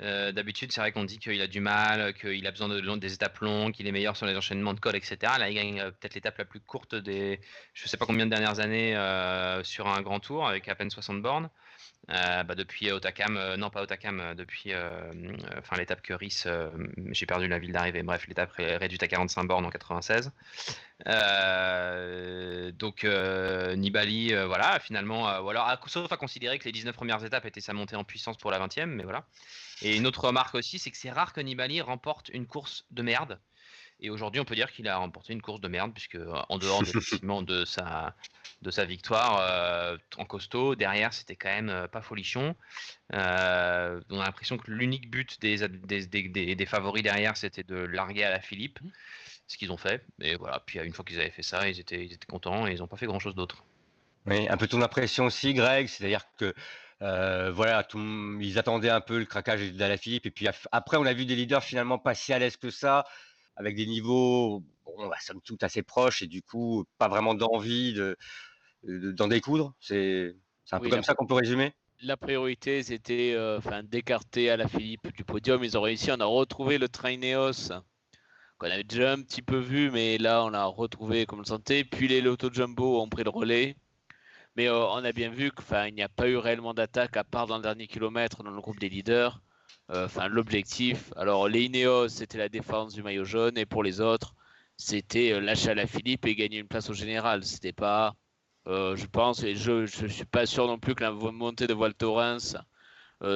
euh, 0.00 0.32
d'habitude 0.32 0.72
c'est 0.72 0.80
vrai 0.80 0.92
qu'on 0.92 1.04
dit 1.04 1.18
qu'il 1.18 1.40
a 1.40 1.46
du 1.46 1.60
mal, 1.60 2.14
qu'il 2.14 2.46
a 2.46 2.50
besoin 2.50 2.68
de, 2.68 2.96
des 2.96 3.14
étapes 3.14 3.38
longues, 3.38 3.72
qu'il 3.72 3.86
est 3.86 3.92
meilleur 3.92 4.16
sur 4.16 4.26
les 4.26 4.36
enchaînements 4.36 4.74
de 4.74 4.80
col, 4.80 4.96
etc. 4.96 5.16
Là 5.38 5.48
il 5.48 5.54
gagne 5.54 5.82
peut-être 6.00 6.14
l'étape 6.14 6.38
la 6.38 6.44
plus 6.44 6.60
courte 6.60 6.94
des 6.94 7.40
je 7.74 7.88
sais 7.88 7.96
pas 7.96 8.06
combien 8.06 8.26
de 8.26 8.30
dernières 8.30 8.60
années 8.60 8.94
sur 9.64 9.88
un 9.88 10.02
grand 10.02 10.20
tour 10.20 10.46
avec 10.46 10.68
à 10.68 10.74
peine 10.74 10.90
60 10.90 11.22
bornes. 11.22 11.48
Euh, 12.10 12.42
bah, 12.42 12.54
depuis 12.56 12.90
Otakam, 12.90 13.36
euh, 13.36 13.56
non 13.56 13.70
pas 13.70 13.82
Otakam, 13.82 14.20
euh, 14.20 14.34
depuis 14.34 14.72
enfin 15.58 15.76
l'étape 15.76 16.02
Curis, 16.02 16.44
j'ai 17.10 17.26
perdu 17.26 17.46
la 17.48 17.58
ville 17.58 17.72
d'arrivée. 17.72 18.02
Bref, 18.02 18.26
l'étape 18.26 18.52
réduite 18.56 19.02
à 19.02 19.08
45 19.08 19.44
bornes 19.44 19.64
en 19.64 19.70
96. 19.70 20.32
donc 22.74 23.04
Nibali, 23.76 24.34
voilà, 24.34 24.80
finalement, 24.80 25.26
alors, 25.28 25.78
sauf 25.86 26.10
à 26.10 26.16
considérer 26.16 26.58
que 26.58 26.64
les 26.64 26.72
19 26.72 26.94
premières 26.94 27.24
étapes 27.24 27.46
étaient 27.46 27.60
sa 27.60 27.72
montée 27.72 27.96
en 27.96 28.04
puissance 28.04 28.36
pour 28.36 28.50
la 28.50 28.58
20e, 28.58 28.86
mais 28.86 29.04
voilà. 29.04 29.24
Et 29.82 29.96
une 29.96 30.06
autre 30.06 30.24
remarque 30.24 30.54
aussi, 30.54 30.78
c'est 30.78 30.90
que 30.90 30.96
c'est 30.96 31.10
rare 31.10 31.32
que 31.32 31.40
Nibali 31.40 31.80
remporte 31.80 32.28
une 32.28 32.46
course 32.46 32.84
de 32.90 33.02
merde. 33.02 33.38
Et 34.02 34.10
aujourd'hui, 34.10 34.40
on 34.40 34.44
peut 34.44 34.56
dire 34.56 34.70
qu'il 34.72 34.88
a 34.88 34.96
remporté 34.96 35.32
une 35.32 35.40
course 35.40 35.60
de 35.60 35.68
merde, 35.68 35.92
puisque 35.94 36.18
en 36.48 36.58
dehors 36.58 36.82
de 36.82 37.64
sa, 37.64 38.14
de 38.60 38.70
sa 38.72 38.84
victoire 38.84 39.38
euh, 39.40 39.96
en 40.18 40.24
costaud, 40.24 40.74
derrière, 40.74 41.14
c'était 41.14 41.36
quand 41.36 41.48
même 41.48 41.68
euh, 41.68 41.86
pas 41.86 42.02
folichon. 42.02 42.56
Euh, 43.14 44.00
on 44.10 44.18
a 44.18 44.24
l'impression 44.24 44.58
que 44.58 44.68
l'unique 44.72 45.08
but 45.08 45.40
des, 45.40 45.68
des, 45.68 46.66
favoris 46.66 47.04
derrière, 47.04 47.36
c'était 47.36 47.62
de 47.62 47.76
larguer 47.76 48.24
à 48.24 48.30
la 48.30 48.40
Philippe, 48.40 48.80
mmh. 48.82 48.88
ce 49.46 49.56
qu'ils 49.56 49.70
ont 49.70 49.76
fait. 49.76 50.04
Et 50.20 50.34
voilà, 50.34 50.60
puis 50.66 50.80
une 50.80 50.92
fois 50.92 51.04
qu'ils 51.04 51.20
avaient 51.20 51.30
fait 51.30 51.44
ça, 51.44 51.68
ils 51.68 51.78
étaient, 51.78 52.04
ils 52.04 52.12
étaient 52.12 52.26
contents 52.26 52.66
et 52.66 52.72
ils 52.72 52.78
n'ont 52.80 52.88
pas 52.88 52.96
fait 52.96 53.06
grand-chose 53.06 53.36
d'autre. 53.36 53.64
Oui, 54.26 54.48
un 54.48 54.56
peu 54.56 54.66
ton 54.66 54.82
impression 54.82 55.26
aussi, 55.26 55.54
Greg, 55.54 55.86
c'est-à-dire 55.86 56.24
que 56.38 56.52
voilà, 57.52 57.84
tout, 57.84 58.00
ils 58.40 58.58
attendaient 58.58 58.90
un 58.90 59.00
peu 59.00 59.20
le 59.20 59.26
craquage 59.26 59.60
Philippe. 60.00 60.26
Et 60.26 60.30
puis 60.32 60.48
après, 60.72 60.96
on 60.96 61.06
a 61.06 61.12
vu 61.12 61.24
des 61.24 61.36
leaders 61.36 61.62
finalement 61.62 61.98
pas 61.98 62.14
si 62.14 62.32
à 62.32 62.40
l'aise 62.40 62.56
que 62.56 62.70
ça 62.70 63.04
avec 63.56 63.76
des 63.76 63.86
niveaux, 63.86 64.62
bon, 64.84 65.08
bah, 65.08 65.16
somme 65.20 65.40
toute 65.42 65.62
assez 65.62 65.82
proches 65.82 66.22
et 66.22 66.26
du 66.26 66.42
coup, 66.42 66.84
pas 66.98 67.08
vraiment 67.08 67.34
d'envie 67.34 67.94
d'en 68.82 69.28
découdre. 69.28 69.74
C'est 69.80 70.34
un 70.70 70.80
peu 70.80 70.88
comme 70.88 71.02
ça 71.02 71.14
qu'on 71.14 71.26
peut 71.26 71.34
résumer 71.34 71.72
la 72.02 72.16
priorité, 72.16 72.82
c'était 72.82 73.32
euh, 73.34 73.58
enfin 73.58 73.82
d'écarter 73.84 74.50
à 74.50 74.56
la 74.56 74.66
Philippe 74.66 75.14
du 75.14 75.24
podium. 75.24 75.62
Ils 75.62 75.78
ont 75.78 75.82
réussi. 75.82 76.10
On 76.10 76.18
a 76.18 76.24
retrouvé 76.24 76.78
le 76.78 76.88
train 76.88 77.16
Neos 77.16 77.70
qu'on 78.58 78.70
avait 78.70 78.84
déjà 78.84 79.12
un 79.12 79.22
petit 79.22 79.42
peu 79.42 79.58
vu, 79.58 79.90
mais 79.90 80.18
là, 80.18 80.44
on 80.44 80.52
a 80.52 80.64
retrouvé 80.64 81.26
comme 81.26 81.40
le 81.40 81.44
sentait. 81.44 81.84
Puis 81.84 82.08
les 82.08 82.20
Lotto 82.20 82.48
Jumbo 82.52 83.00
ont 83.00 83.08
pris 83.08 83.24
le 83.24 83.30
relais. 83.30 83.76
Mais 84.56 84.68
euh, 84.68 84.86
on 84.88 85.04
a 85.04 85.12
bien 85.12 85.30
vu 85.30 85.50
qu'il 85.50 85.94
n'y 85.94 86.02
a 86.02 86.08
pas 86.08 86.28
eu 86.28 86.36
réellement 86.36 86.74
d'attaque 86.74 87.16
à 87.16 87.24
part 87.24 87.46
dans 87.46 87.56
le 87.56 87.62
dernier 87.62 87.86
kilomètre 87.86 88.42
dans 88.42 88.50
le 88.50 88.60
groupe 88.60 88.78
des 88.78 88.88
leaders. 88.88 89.40
Euh, 89.90 90.06
enfin, 90.06 90.28
l'objectif. 90.28 91.12
Alors, 91.16 91.48
les 91.48 91.64
Ineos, 91.64 92.08
c'était 92.08 92.38
la 92.38 92.48
défense 92.48 92.94
du 92.94 93.02
maillot 93.02 93.24
jaune, 93.24 93.58
et 93.58 93.66
pour 93.66 93.82
les 93.82 94.00
autres, 94.00 94.34
c'était 94.76 95.32
euh, 95.32 95.40
lâcher 95.40 95.70
à 95.70 95.74
la 95.74 95.86
Philippe 95.86 96.26
et 96.26 96.34
gagner 96.34 96.58
une 96.58 96.68
place 96.68 96.88
au 96.90 96.94
général. 96.94 97.44
C'était 97.44 97.72
pas 97.72 98.14
Euh, 98.68 98.94
je 98.94 99.06
pense, 99.06 99.42
et 99.42 99.56
je 99.56 99.72
ne 100.04 100.08
suis 100.08 100.24
pas 100.24 100.46
sûr 100.46 100.68
non 100.68 100.78
plus 100.78 100.94
que 100.94 101.02
la 101.02 101.10
montée 101.10 101.66
de 101.66 101.74
Val 101.74 101.94
Thorens 101.94 102.56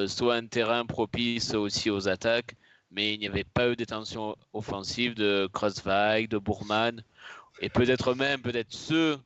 soit 0.07 0.37
un 0.37 0.47
terrain 0.47 0.87
propice 0.87 1.53
aussi 1.55 1.91
aux 1.91 2.07
attaques, 2.07 2.55
mais 2.93 3.15
il 3.15 3.19
n'y 3.19 3.27
avait 3.27 3.43
pas 3.43 3.69
eu 3.69 3.75
des 3.75 3.87
tensions 3.87 4.37
offensives 4.53 5.15
de 5.15 5.49
Kreuzweig, 5.53 6.29
de 6.29 6.39
Bourman, 6.39 7.03
et 7.61 7.71
peut-être 7.71 8.15
même, 8.15 8.41
peut-être 8.41 8.73
ceux, 8.73 9.19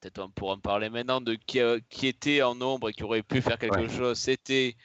peut-être 0.00 0.20
on 0.22 0.30
pourra 0.30 0.54
en 0.54 0.60
parler 0.60 0.90
maintenant, 0.90 1.20
de 1.20 1.34
qui, 1.34 1.58
qui 1.88 2.06
étaient 2.06 2.42
en 2.42 2.54
nombre 2.54 2.90
et 2.90 2.92
qui 2.92 3.02
auraient 3.02 3.24
pu 3.24 3.42
faire 3.42 3.58
quelque 3.58 3.88
chose, 3.88 4.16
c'était 4.16 4.76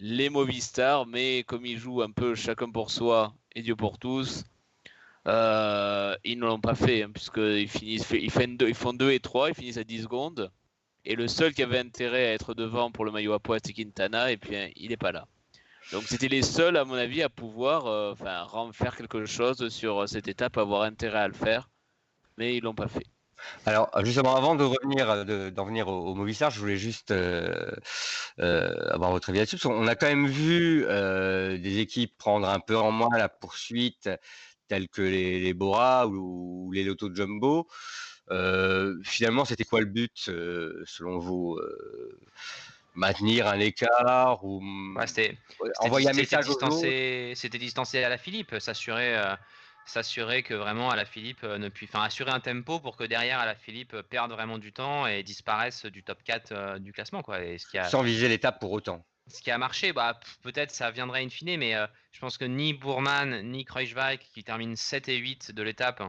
les 0.00 0.30
Movistar, 0.30 1.06
mais 1.06 1.42
comme 1.44 1.66
ils 1.66 1.78
jouent 1.78 2.02
un 2.02 2.10
peu 2.10 2.34
chacun 2.34 2.70
pour 2.70 2.90
soi 2.90 3.34
et 3.54 3.62
Dieu 3.62 3.76
pour 3.76 3.98
tous, 3.98 4.44
euh, 5.26 6.16
ils 6.24 6.38
ne 6.38 6.46
l'ont 6.46 6.60
pas 6.60 6.74
fait, 6.74 7.02
hein, 7.02 7.10
puisqu'ils 7.12 7.68
finissent, 7.68 8.10
ils, 8.12 8.30
font 8.30 8.92
2 8.92 9.10
et 9.10 9.20
3, 9.20 9.50
ils 9.50 9.54
finissent 9.54 9.76
à 9.76 9.84
10 9.84 10.02
secondes. 10.02 10.50
Et 11.04 11.16
le 11.16 11.28
seul 11.28 11.52
qui 11.52 11.62
avait 11.62 11.78
intérêt 11.78 12.26
à 12.26 12.32
être 12.34 12.54
devant 12.54 12.90
pour 12.90 13.04
le 13.04 13.12
maillot 13.12 13.32
à 13.32 13.38
poids, 13.38 13.58
c'est 13.64 13.72
Quintana, 13.72 14.30
et 14.30 14.36
puis 14.36 14.56
hein, 14.56 14.70
il 14.76 14.90
n'est 14.90 14.96
pas 14.96 15.12
là. 15.12 15.26
Donc 15.92 16.04
c'était 16.04 16.28
les 16.28 16.42
seuls, 16.42 16.76
à 16.76 16.84
mon 16.84 16.94
avis, 16.94 17.22
à 17.22 17.28
pouvoir 17.28 17.86
euh, 17.86 18.14
faire 18.72 18.96
quelque 18.96 19.24
chose 19.24 19.68
sur 19.68 20.08
cette 20.08 20.28
étape, 20.28 20.58
avoir 20.58 20.82
intérêt 20.82 21.20
à 21.20 21.28
le 21.28 21.34
faire, 21.34 21.68
mais 22.36 22.56
ils 22.56 22.62
l'ont 22.62 22.74
pas 22.74 22.88
fait. 22.88 23.06
Alors, 23.66 23.90
justement, 24.04 24.36
avant 24.36 24.54
de 24.54 24.64
revenir, 24.64 25.52
d'en 25.52 25.64
venir 25.64 25.88
au, 25.88 26.14
Movistar, 26.14 26.50
je 26.50 26.60
voulais 26.60 26.76
juste 26.76 27.10
euh, 27.10 27.70
avoir 28.38 29.10
votre 29.10 29.30
avis 29.30 29.38
là-dessus. 29.38 29.58
On 29.66 29.86
a 29.86 29.94
quand 29.94 30.06
même 30.06 30.26
vu 30.26 30.84
des 30.84 31.78
équipes 31.78 32.16
prendre 32.18 32.48
un 32.48 32.60
peu 32.60 32.76
en 32.76 32.90
moins 32.90 33.16
la 33.16 33.28
poursuite 33.28 34.08
tels 34.68 34.88
que 34.88 35.02
les, 35.02 35.54
Bora 35.54 36.06
ou, 36.06 36.70
les 36.72 36.84
Lotto 36.84 37.12
Jumbo. 37.12 37.66
Euh, 38.30 38.96
finalement, 39.02 39.44
c'était 39.44 39.64
quoi 39.64 39.80
le 39.80 39.86
but, 39.86 40.26
euh, 40.28 40.82
selon 40.86 41.18
vous 41.18 41.56
euh, 41.56 42.20
Maintenir 42.94 43.46
un 43.46 43.60
écart 43.60 44.44
ou 44.44 44.60
envoyer 45.80 46.08
un 46.08 46.12
message 46.12 46.46
C'était 47.34 47.58
distancé 47.58 48.02
à 48.02 48.08
la 48.08 48.18
Philippe, 48.18 48.58
s'assurer 48.58 49.16
s'assurer 49.88 50.42
que 50.42 50.54
vraiment 50.54 50.90
à 50.90 50.96
la 50.96 51.04
Philippe 51.04 51.42
ne 51.42 51.68
puisse, 51.68 51.90
enfin 51.92 52.04
assurer 52.04 52.30
un 52.30 52.40
tempo 52.40 52.80
pour 52.80 52.96
que 52.96 53.04
derrière 53.04 53.40
à 53.40 53.46
la 53.46 53.54
Philippe 53.54 54.00
perde 54.02 54.32
vraiment 54.32 54.58
du 54.58 54.72
temps 54.72 55.06
et 55.06 55.22
disparaisse 55.22 55.86
du 55.86 56.02
top 56.02 56.22
4 56.22 56.78
du 56.78 56.92
classement 56.92 57.22
quoi. 57.22 57.42
Et 57.42 57.58
ce 57.58 57.66
qui 57.66 57.78
a... 57.78 57.84
Sans 57.84 58.02
viser 58.02 58.28
l'étape 58.28 58.60
pour 58.60 58.72
autant 58.72 59.04
ce 59.28 59.42
qui 59.42 59.50
a 59.50 59.58
marché, 59.58 59.92
bah, 59.92 60.18
peut-être 60.42 60.70
ça 60.70 60.90
viendrait 60.90 61.24
in 61.24 61.28
fine, 61.28 61.56
mais 61.58 61.74
euh, 61.74 61.86
je 62.12 62.20
pense 62.20 62.38
que 62.38 62.44
ni 62.44 62.72
Bourman 62.72 63.42
ni 63.42 63.64
Kreuzweig, 63.64 64.18
qui 64.34 64.42
terminent 64.44 64.76
7 64.76 65.08
et 65.08 65.16
8 65.16 65.52
de 65.52 65.62
l'étape, 65.62 66.02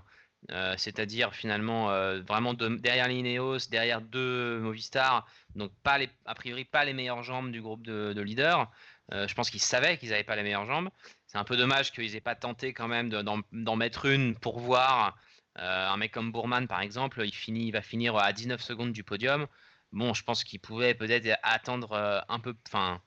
euh, 0.51 0.73
c'est-à-dire 0.77 1.33
finalement 1.35 1.91
euh, 1.91 2.21
vraiment 2.21 2.53
derrière 2.53 3.07
l'Ineos, 3.07 3.67
derrière 3.69 4.01
deux 4.01 4.59
Movistar, 4.59 5.27
donc 5.55 5.71
pas 5.83 5.97
les, 5.97 6.09
a 6.25 6.33
priori 6.33 6.63
pas 6.65 6.85
les 6.85 6.93
meilleures 6.93 7.23
jambes 7.23 7.51
du 7.51 7.61
groupe 7.61 7.83
de, 7.83 8.21
leaders. 8.21 8.71
Je 9.11 9.33
pense 9.33 9.49
qu'ils 9.49 9.61
savaient 9.61 9.97
qu'ils 9.97 10.09
n'avaient 10.09 10.23
pas 10.23 10.35
les 10.35 10.43
meilleures 10.43 10.65
jambes. 10.65 10.89
C'est 11.27 11.37
un 11.37 11.43
peu 11.43 11.57
dommage 11.57 11.91
qu'ils 11.91 12.15
aient 12.15 12.21
pas 12.21 12.35
tenté 12.35 12.73
quand 12.73 12.87
même 12.87 13.09
d'en 13.09 13.75
mettre 13.75 14.05
une 14.05 14.35
pour 14.35 14.59
voir. 14.59 15.17
un 15.55 15.97
mec 15.97 16.11
comme 16.11 16.31
Bourman, 16.31 16.67
par 16.67 16.81
exemple, 16.81 17.23
il, 17.25 17.71
va 17.71 17.81
finir 17.81 18.15
à 18.17 18.33
19 18.33 18.61
secondes 18.61 18.93
du 18.93 19.03
podium. 19.03 19.47
Bon, 19.91 20.13
je 20.13 20.23
pense 20.23 20.43
qu'il 20.43 20.59
pouvait 20.59 20.93
peut-être 20.93 21.27
attendre 21.43 22.23
un 22.27 22.39
peu, 22.39 22.55
enfin, 22.67 23.01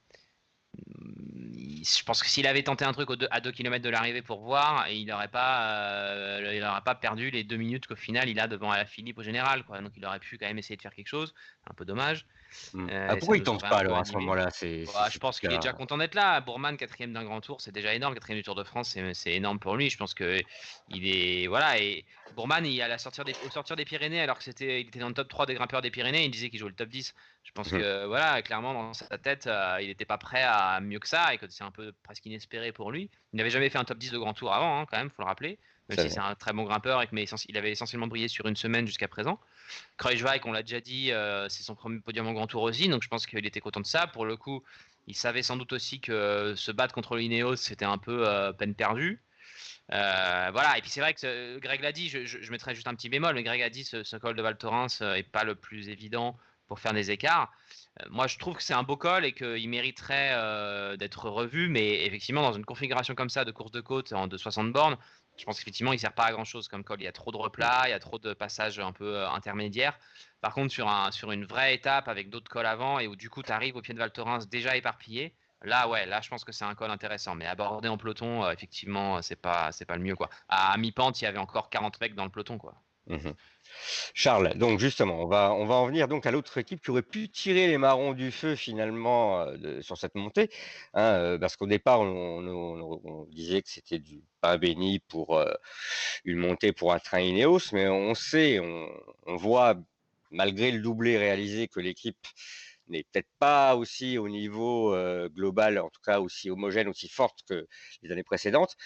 je 0.75 2.05
pense 2.05 2.23
que 2.23 2.29
s'il 2.29 2.47
avait 2.47 2.63
tenté 2.63 2.85
un 2.85 2.93
truc 2.93 3.09
à 3.31 3.41
2 3.41 3.53
km 3.53 3.83
de 3.83 3.91
l'arrivée 3.91 4.23
pour 4.23 4.41
voir, 4.41 4.89
il 4.89 5.07
n'aurait 5.07 5.29
pas, 5.29 5.81
euh, 5.81 6.81
pas 6.81 6.95
perdu 6.95 7.31
les 7.31 7.45
2 7.45 7.57
minutes 7.57 7.87
qu'au 7.87 7.97
final 7.97 8.29
il 8.29 8.39
a 8.41 8.49
devant 8.49 8.73
la 8.73 8.87
Philippe 8.87 9.19
au 9.19 9.23
général. 9.23 9.65
Quoi. 9.65 9.81
Donc 9.81 9.93
il 9.97 10.05
aurait 10.05 10.21
pu 10.21 10.39
quand 10.39 10.47
même 10.47 10.59
essayer 10.59 10.77
de 10.77 10.83
faire 10.83 10.95
quelque 10.95 11.09
chose. 11.09 11.35
Un 11.69 11.75
peu 11.75 11.85
dommage. 11.85 12.27
Hmm. 12.75 12.89
Euh, 12.91 13.07
ah, 13.11 13.17
pourquoi 13.17 13.37
il 13.37 13.43
tente 13.43 13.63
pas 13.63 13.79
alors 13.79 13.99
à 13.99 14.05
ce 14.05 14.13
moment-là? 14.15 14.49
Bah, 14.95 15.09
Je 15.11 15.19
pense 15.19 15.41
qu'il 15.41 15.53
est 15.53 15.59
déjà 15.59 15.73
content 15.73 15.99
d'être 15.99 16.15
là. 16.15 16.41
Bourman, 16.41 16.77
quatrième 16.77 17.13
d'un 17.13 17.25
grand 17.25 17.41
tour, 17.41 17.61
c'est 17.61 17.73
déjà 17.73 17.95
énorme. 17.95 18.15
Quatrième 18.15 18.39
du 18.39 18.45
Tour 18.45 18.55
de 18.55 18.65
France, 18.65 18.97
c'est, 19.13 19.33
énorme 19.33 19.59
pour 19.59 19.77
lui. 19.77 19.91
Je 19.91 19.97
pense 19.97 20.15
que 20.15 20.41
il 20.89 21.07
est 21.07 21.47
voilà 21.47 21.79
et 21.79 22.05
Bourman, 22.35 22.65
il, 22.65 22.81
à 22.81 22.89
la 22.89 22.99
sortir 22.99 23.25
des, 23.25 23.35
au 23.47 23.51
sortir 23.51 23.77
des 23.77 23.85
Pyrénées, 23.85 24.21
alors 24.21 24.39
que 24.39 24.45
c'était, 24.45 24.81
il 24.81 24.89
était 24.89 24.99
dans 24.99 25.09
le 25.09 25.15
top 25.15 25.29
3 25.29 25.47
des 25.47 25.55
grimpeurs 25.55 25.83
des 25.83 25.91
Pyrénées, 25.91 26.25
il 26.25 26.31
disait 26.31 26.51
qu'il 26.51 26.59
jouait 26.59 26.71
le 26.71 26.75
top 26.75 26.89
10. 26.89 27.15
Je 27.43 27.53
pense 27.53 27.73
mmh. 27.73 27.79
que 27.79 28.07
voilà, 28.07 28.41
clairement 28.43 28.73
dans 28.73 28.95
sa 28.95 29.19
tête, 29.19 29.47
euh, 29.47 29.79
il 29.81 29.89
n'était 29.89 30.05
pas 30.05 30.19
prêt 30.19 30.43
à 30.43 30.81
mieux 30.81 30.99
que 30.99 31.09
ça 31.09 31.35
et 31.35 31.39
que 31.39 31.47
c'est 31.49 31.65
un 31.65 31.71
peu 31.71 31.93
presque 32.03 32.25
inespéré 32.27 32.73
pour 32.73 32.91
lui. 32.91 33.11
Il 33.33 33.37
n'avait 33.37 33.51
jamais 33.51 33.69
fait 33.69 33.79
un 33.79 33.85
top 33.85 33.99
10 33.99 34.13
de 34.13 34.19
grand 34.19 34.35
tour 34.35 34.53
avant, 34.53 34.81
hein, 34.81 34.87
quand 34.91 34.97
même, 34.97 35.11
faut 35.11 35.23
le 35.23 35.27
rappeler. 35.27 35.59
Même 35.97 36.09
si 36.09 36.15
c'est 36.15 36.21
un 36.21 36.35
très 36.35 36.53
bon 36.53 36.65
grimpeur 36.65 37.03
et 37.03 37.07
que, 37.07 37.15
mais 37.15 37.25
il 37.49 37.57
avait 37.57 37.73
essentiellement 37.73 38.07
brillé 38.07 38.29
sur 38.29 38.47
une 38.47 38.57
semaine 38.57 38.87
jusqu'à 38.87 39.09
présent. 39.09 39.39
Kreuzweig, 39.97 40.43
on 40.45 40.53
l'a 40.53 40.63
déjà 40.63 40.81
dit, 40.81 41.13
euh, 41.13 41.49
c'est 41.49 41.63
son 41.63 41.75
premier 41.75 42.01
podium 42.01 42.27
en 42.27 42.33
grand 42.33 42.47
tour 42.47 42.63
aussi, 42.63 42.89
donc 42.89 43.03
je 43.03 43.09
pense 43.09 43.27
qu'il 43.27 43.45
était 43.47 43.61
content 43.61 43.81
de 43.81 43.87
ça. 43.87 44.07
Pour 44.07 44.27
le 44.27 44.37
coup, 44.37 44.63
il 45.07 45.17
savait 45.17 45.43
sans 45.43 45.57
doute 45.57 45.73
aussi 45.73 46.01
que 46.01 46.55
se 46.57 46.73
battre 46.73 46.95
contre 46.95 47.17
l'Ineos, 47.17 47.57
c'était 47.57 47.85
un 47.85 47.99
peu 47.99 48.29
euh, 48.29 48.53
peine 48.53 48.75
perdue. 48.75 49.23
voilà, 49.89 50.75
et 50.77 50.81
puis 50.81 50.91
c'est 50.91 51.01
vrai 51.01 51.15
que 51.15 51.59
Greg 51.59 51.81
l'a 51.81 51.93
dit, 51.93 52.09
je, 52.09 52.25
je, 52.25 52.51
mettrai 52.51 52.75
juste 52.75 52.89
un 52.89 52.95
petit 52.95 53.09
bémol, 53.09 53.35
mais 53.35 53.43
Greg 53.43 53.63
a 53.63 53.71
dit 53.71 53.85
ce, 53.85 54.03
ce 54.03 54.17
col 54.17 54.37
de 54.37 54.43
Val 54.43 54.57
Thorens 54.57 55.01
n'est 55.01 55.23
pas 55.23 55.45
le 55.45 55.55
plus 55.55 55.89
évident 55.89 56.39
pour 56.73 56.81
faire 56.81 56.95
des 56.95 57.11
écarts. 57.11 57.53
Euh, 58.01 58.07
moi, 58.11 58.27
je 58.27 58.39
trouve 58.39 58.57
que 58.57 58.63
c'est 58.63 58.73
un 58.73 58.83
beau 58.83 58.97
col 58.97 59.27
et 59.27 59.33
qu'il 59.33 59.69
mériterait 59.69 60.31
euh, 60.33 60.97
d'être 60.97 61.29
revu, 61.29 61.69
mais 61.69 62.07
effectivement, 62.07 62.41
dans 62.41 62.55
une 62.55 62.65
configuration 62.65 63.15
comme 63.15 63.29
ça 63.29 63.45
de 63.45 63.51
course 63.51 63.73
de 63.73 63.83
côte 63.83 64.13
en 64.15 64.27
de 64.27 64.39
60 64.39 64.73
bornes, 64.73 64.97
je 65.37 65.45
pense 65.45 65.59
qu'effectivement, 65.59 65.93
il 65.93 65.99
sert 65.99 66.13
pas 66.13 66.25
à 66.25 66.33
grand 66.33 66.45
chose 66.45 66.69
comme 66.69 66.85
col. 66.85 67.01
Il 67.01 67.05
y 67.05 67.09
a 67.09 67.13
trop 67.13 67.33
de 67.33 67.37
replats, 67.37 67.85
il 67.87 67.91
y 67.91 67.95
a 67.95 67.99
trop 67.99 68.19
de 68.19 68.35
passages 68.35 68.79
un 68.79 68.93
peu 68.93 69.17
euh, 69.17 69.31
intermédiaires. 69.31 69.99
Par 70.41 70.55
contre, 70.55 70.73
sur, 70.73 70.89
un, 70.89 71.11
sur 71.11 71.33
une 71.33 71.45
vraie 71.45 71.75
étape 71.75 72.09
avec 72.09 72.31
d'autres 72.31 72.51
cols 72.51 72.67
avant 72.67 72.99
et 72.99 73.07
où 73.07 73.17
du 73.17 73.31
coup, 73.31 73.43
tu 73.43 73.53
arrives 73.53 73.77
au 73.77 73.83
pied 73.83 73.95
de 73.95 73.99
Val 73.99 74.13
Thorens 74.13 74.49
déjà 74.49 74.77
éparpillé, 74.77 75.35
Là, 75.65 75.89
ouais, 75.89 76.07
là, 76.07 76.21
je 76.21 76.29
pense 76.29 76.45
que 76.45 76.51
c'est 76.51 76.65
un 76.65 76.75
col 76.75 76.91
intéressant. 76.91 77.37
Mais 77.37 77.47
aborder 77.47 77.89
en 77.89 77.97
peloton, 77.97 78.51
effectivement, 78.51 79.23
c'est 79.23 79.37
pas, 79.37 79.71
c'est 79.71 79.85
pas 79.85 79.95
le 79.97 80.03
mieux, 80.03 80.17
quoi. 80.17 80.29
À 80.49 80.77
mi-pente, 80.77 81.21
il 81.21 81.25
y 81.25 81.27
avait 81.29 81.39
encore 81.39 81.71
40 81.71 82.01
mecs 82.01 82.15
dans 82.17 82.25
le 82.25 82.31
peloton, 82.31 82.59
quoi. 82.59 82.75
Mmh 83.07 83.33
Charles, 84.15 84.57
donc 84.59 84.79
justement, 84.79 85.23
on 85.23 85.27
va, 85.27 85.53
on 85.53 85.65
va 85.67 85.77
en 85.77 85.87
venir 85.87 86.07
donc 86.09 86.27
à 86.27 86.31
l'autre 86.31 86.59
équipe 86.59 86.83
qui 86.83 86.91
aurait 86.91 87.03
pu 87.03 87.29
tirer 87.31 87.67
les 87.67 87.79
marrons 87.79 88.13
du 88.13 88.31
feu 88.31 88.55
finalement 88.55 89.41
euh, 89.41 89.81
sur 89.81 89.97
cette 89.97 90.15
montée, 90.15 90.51
hein, 90.95 91.03
euh, 91.03 91.39
parce 91.39 91.57
qu'au 91.57 91.67
départ 91.67 92.01
on, 92.01 93.27
disait 93.31 93.63
que 93.63 93.71
c'était 93.71 93.99
du 93.99 94.23
pain 94.41 94.59
béni 94.59 94.99
pour 95.01 95.39
euh, 95.39 95.53
une 96.25 96.39
montée 96.39 96.73
pour 96.73 96.93
un 96.93 96.99
train 96.99 97.21
Ineos, 97.21 97.73
mais 97.73 97.89
on 97.89 98.15
sait, 98.15 98.61
on, 98.61 99.37
voit 99.37 99.77
malgré 100.31 100.71
le 100.71 100.81
doublé 100.81 101.17
réalisé 101.19 101.69
que 101.69 101.81
l'équipe 101.81 102.27
n'est 102.89 103.05
peut-être 103.05 103.31
pas 103.39 103.75
aussi 103.77 104.19
au 104.19 104.29
niveau 104.29 104.95
global, 105.29 105.79
en 105.79 105.89
tout 105.89 106.03
cas 106.05 106.21
aussi 106.21 106.51
homogène, 106.51 106.89
aussi 106.89 107.09
forte 107.09 107.41
que 107.49 107.67
les 108.03 108.13
années 108.13 108.23
précédentes. 108.23 108.77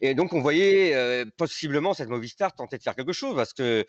Et 0.00 0.14
donc, 0.14 0.32
on 0.32 0.40
voyait 0.40 1.24
possiblement 1.36 1.94
cette 1.94 2.08
Movistar 2.08 2.54
tenter 2.54 2.78
de 2.78 2.82
faire 2.82 2.94
quelque 2.94 3.12
chose 3.12 3.34
parce 3.34 3.52
que 3.52 3.86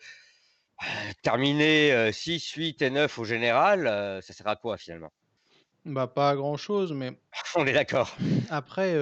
terminer 1.22 2.12
6, 2.12 2.52
8 2.52 2.82
et 2.82 2.90
9 2.90 3.18
au 3.18 3.24
général, 3.24 4.22
ça 4.22 4.32
sert 4.32 4.46
à 4.48 4.56
quoi 4.56 4.78
finalement? 4.78 5.12
Bah, 5.84 6.06
pas 6.06 6.30
à 6.30 6.36
grand 6.36 6.56
chose, 6.56 6.92
mais. 6.92 7.18
on 7.56 7.66
est 7.66 7.72
d'accord. 7.72 8.16
Après, 8.48 8.96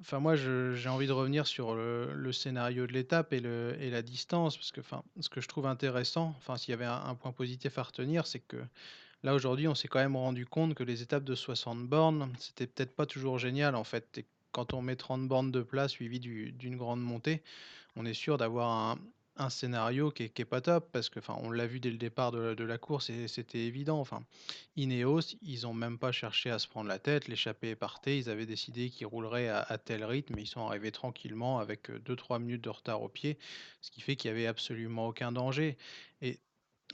enfin, 0.00 0.18
moi, 0.18 0.36
j'ai 0.36 0.88
envie 0.88 1.06
de 1.06 1.12
revenir 1.12 1.46
sur 1.46 1.74
le, 1.74 2.30
scénario 2.32 2.86
de 2.86 2.92
l'étape 2.92 3.32
et, 3.32 3.38
et 3.38 3.90
la 3.90 4.02
distance 4.02 4.56
parce 4.56 4.72
que, 4.72 4.80
enfin, 4.80 5.02
ce 5.20 5.28
que 5.28 5.40
je 5.40 5.48
trouve 5.48 5.66
intéressant, 5.66 6.34
enfin, 6.38 6.56
s'il 6.56 6.72
y 6.72 6.74
avait 6.74 6.84
un, 6.84 7.14
point 7.14 7.32
positif 7.32 7.78
à 7.78 7.82
retenir, 7.82 8.26
c'est 8.26 8.40
que. 8.40 8.58
Là 9.22 9.34
aujourd'hui, 9.34 9.66
on 9.66 9.74
s'est 9.74 9.88
quand 9.88 9.98
même 9.98 10.14
rendu 10.14 10.46
compte 10.46 10.74
que 10.74 10.84
les 10.84 11.02
étapes 11.02 11.24
de 11.24 11.34
60 11.34 11.88
bornes, 11.88 12.32
c'était 12.38 12.66
peut-être 12.66 12.94
pas 12.94 13.06
toujours 13.06 13.38
génial 13.38 13.74
en 13.74 13.82
fait 13.82 14.24
quand 14.56 14.72
on 14.72 14.80
met 14.80 14.96
30 14.96 15.28
bornes 15.28 15.50
de 15.50 15.60
plat 15.60 15.86
suivi 15.86 16.18
d'une 16.18 16.76
grande 16.78 17.02
montée, 17.02 17.42
on 17.94 18.06
est 18.06 18.14
sûr 18.14 18.38
d'avoir 18.38 18.96
un, 19.36 19.50
scénario 19.50 20.10
qui 20.10 20.22
est, 20.22 20.44
pas 20.46 20.62
top 20.62 20.88
parce 20.92 21.10
que 21.10 21.20
on 21.28 21.50
l'a 21.50 21.66
vu 21.66 21.78
dès 21.78 21.90
le 21.90 21.98
départ 21.98 22.32
de, 22.32 22.64
la 22.64 22.78
course 22.78 23.10
et 23.10 23.28
c'était 23.28 23.66
évident. 23.66 24.00
Enfin, 24.00 24.24
Ineos, 24.76 25.36
ils 25.42 25.64
n'ont 25.64 25.74
même 25.74 25.98
pas 25.98 26.10
cherché 26.10 26.48
à 26.50 26.58
se 26.58 26.66
prendre 26.66 26.88
la 26.88 26.98
tête, 26.98 27.28
l'échappée 27.28 27.76
partie, 27.76 28.16
ils 28.16 28.30
avaient 28.30 28.46
décidé 28.46 28.88
qu'ils 28.88 29.06
rouleraient 29.06 29.50
à, 29.50 29.76
tel 29.76 30.02
rythme, 30.02 30.38
ils 30.38 30.46
sont 30.46 30.66
arrivés 30.66 30.90
tranquillement 30.90 31.58
avec 31.58 31.90
2-3 31.90 32.40
minutes 32.40 32.64
de 32.64 32.70
retard 32.70 33.02
au 33.02 33.10
pied, 33.10 33.36
ce 33.82 33.90
qui 33.90 34.00
fait 34.00 34.16
qu'il 34.16 34.30
n'y 34.30 34.38
avait 34.38 34.46
absolument 34.46 35.08
aucun 35.08 35.32
danger. 35.32 35.76
Et 36.22 36.40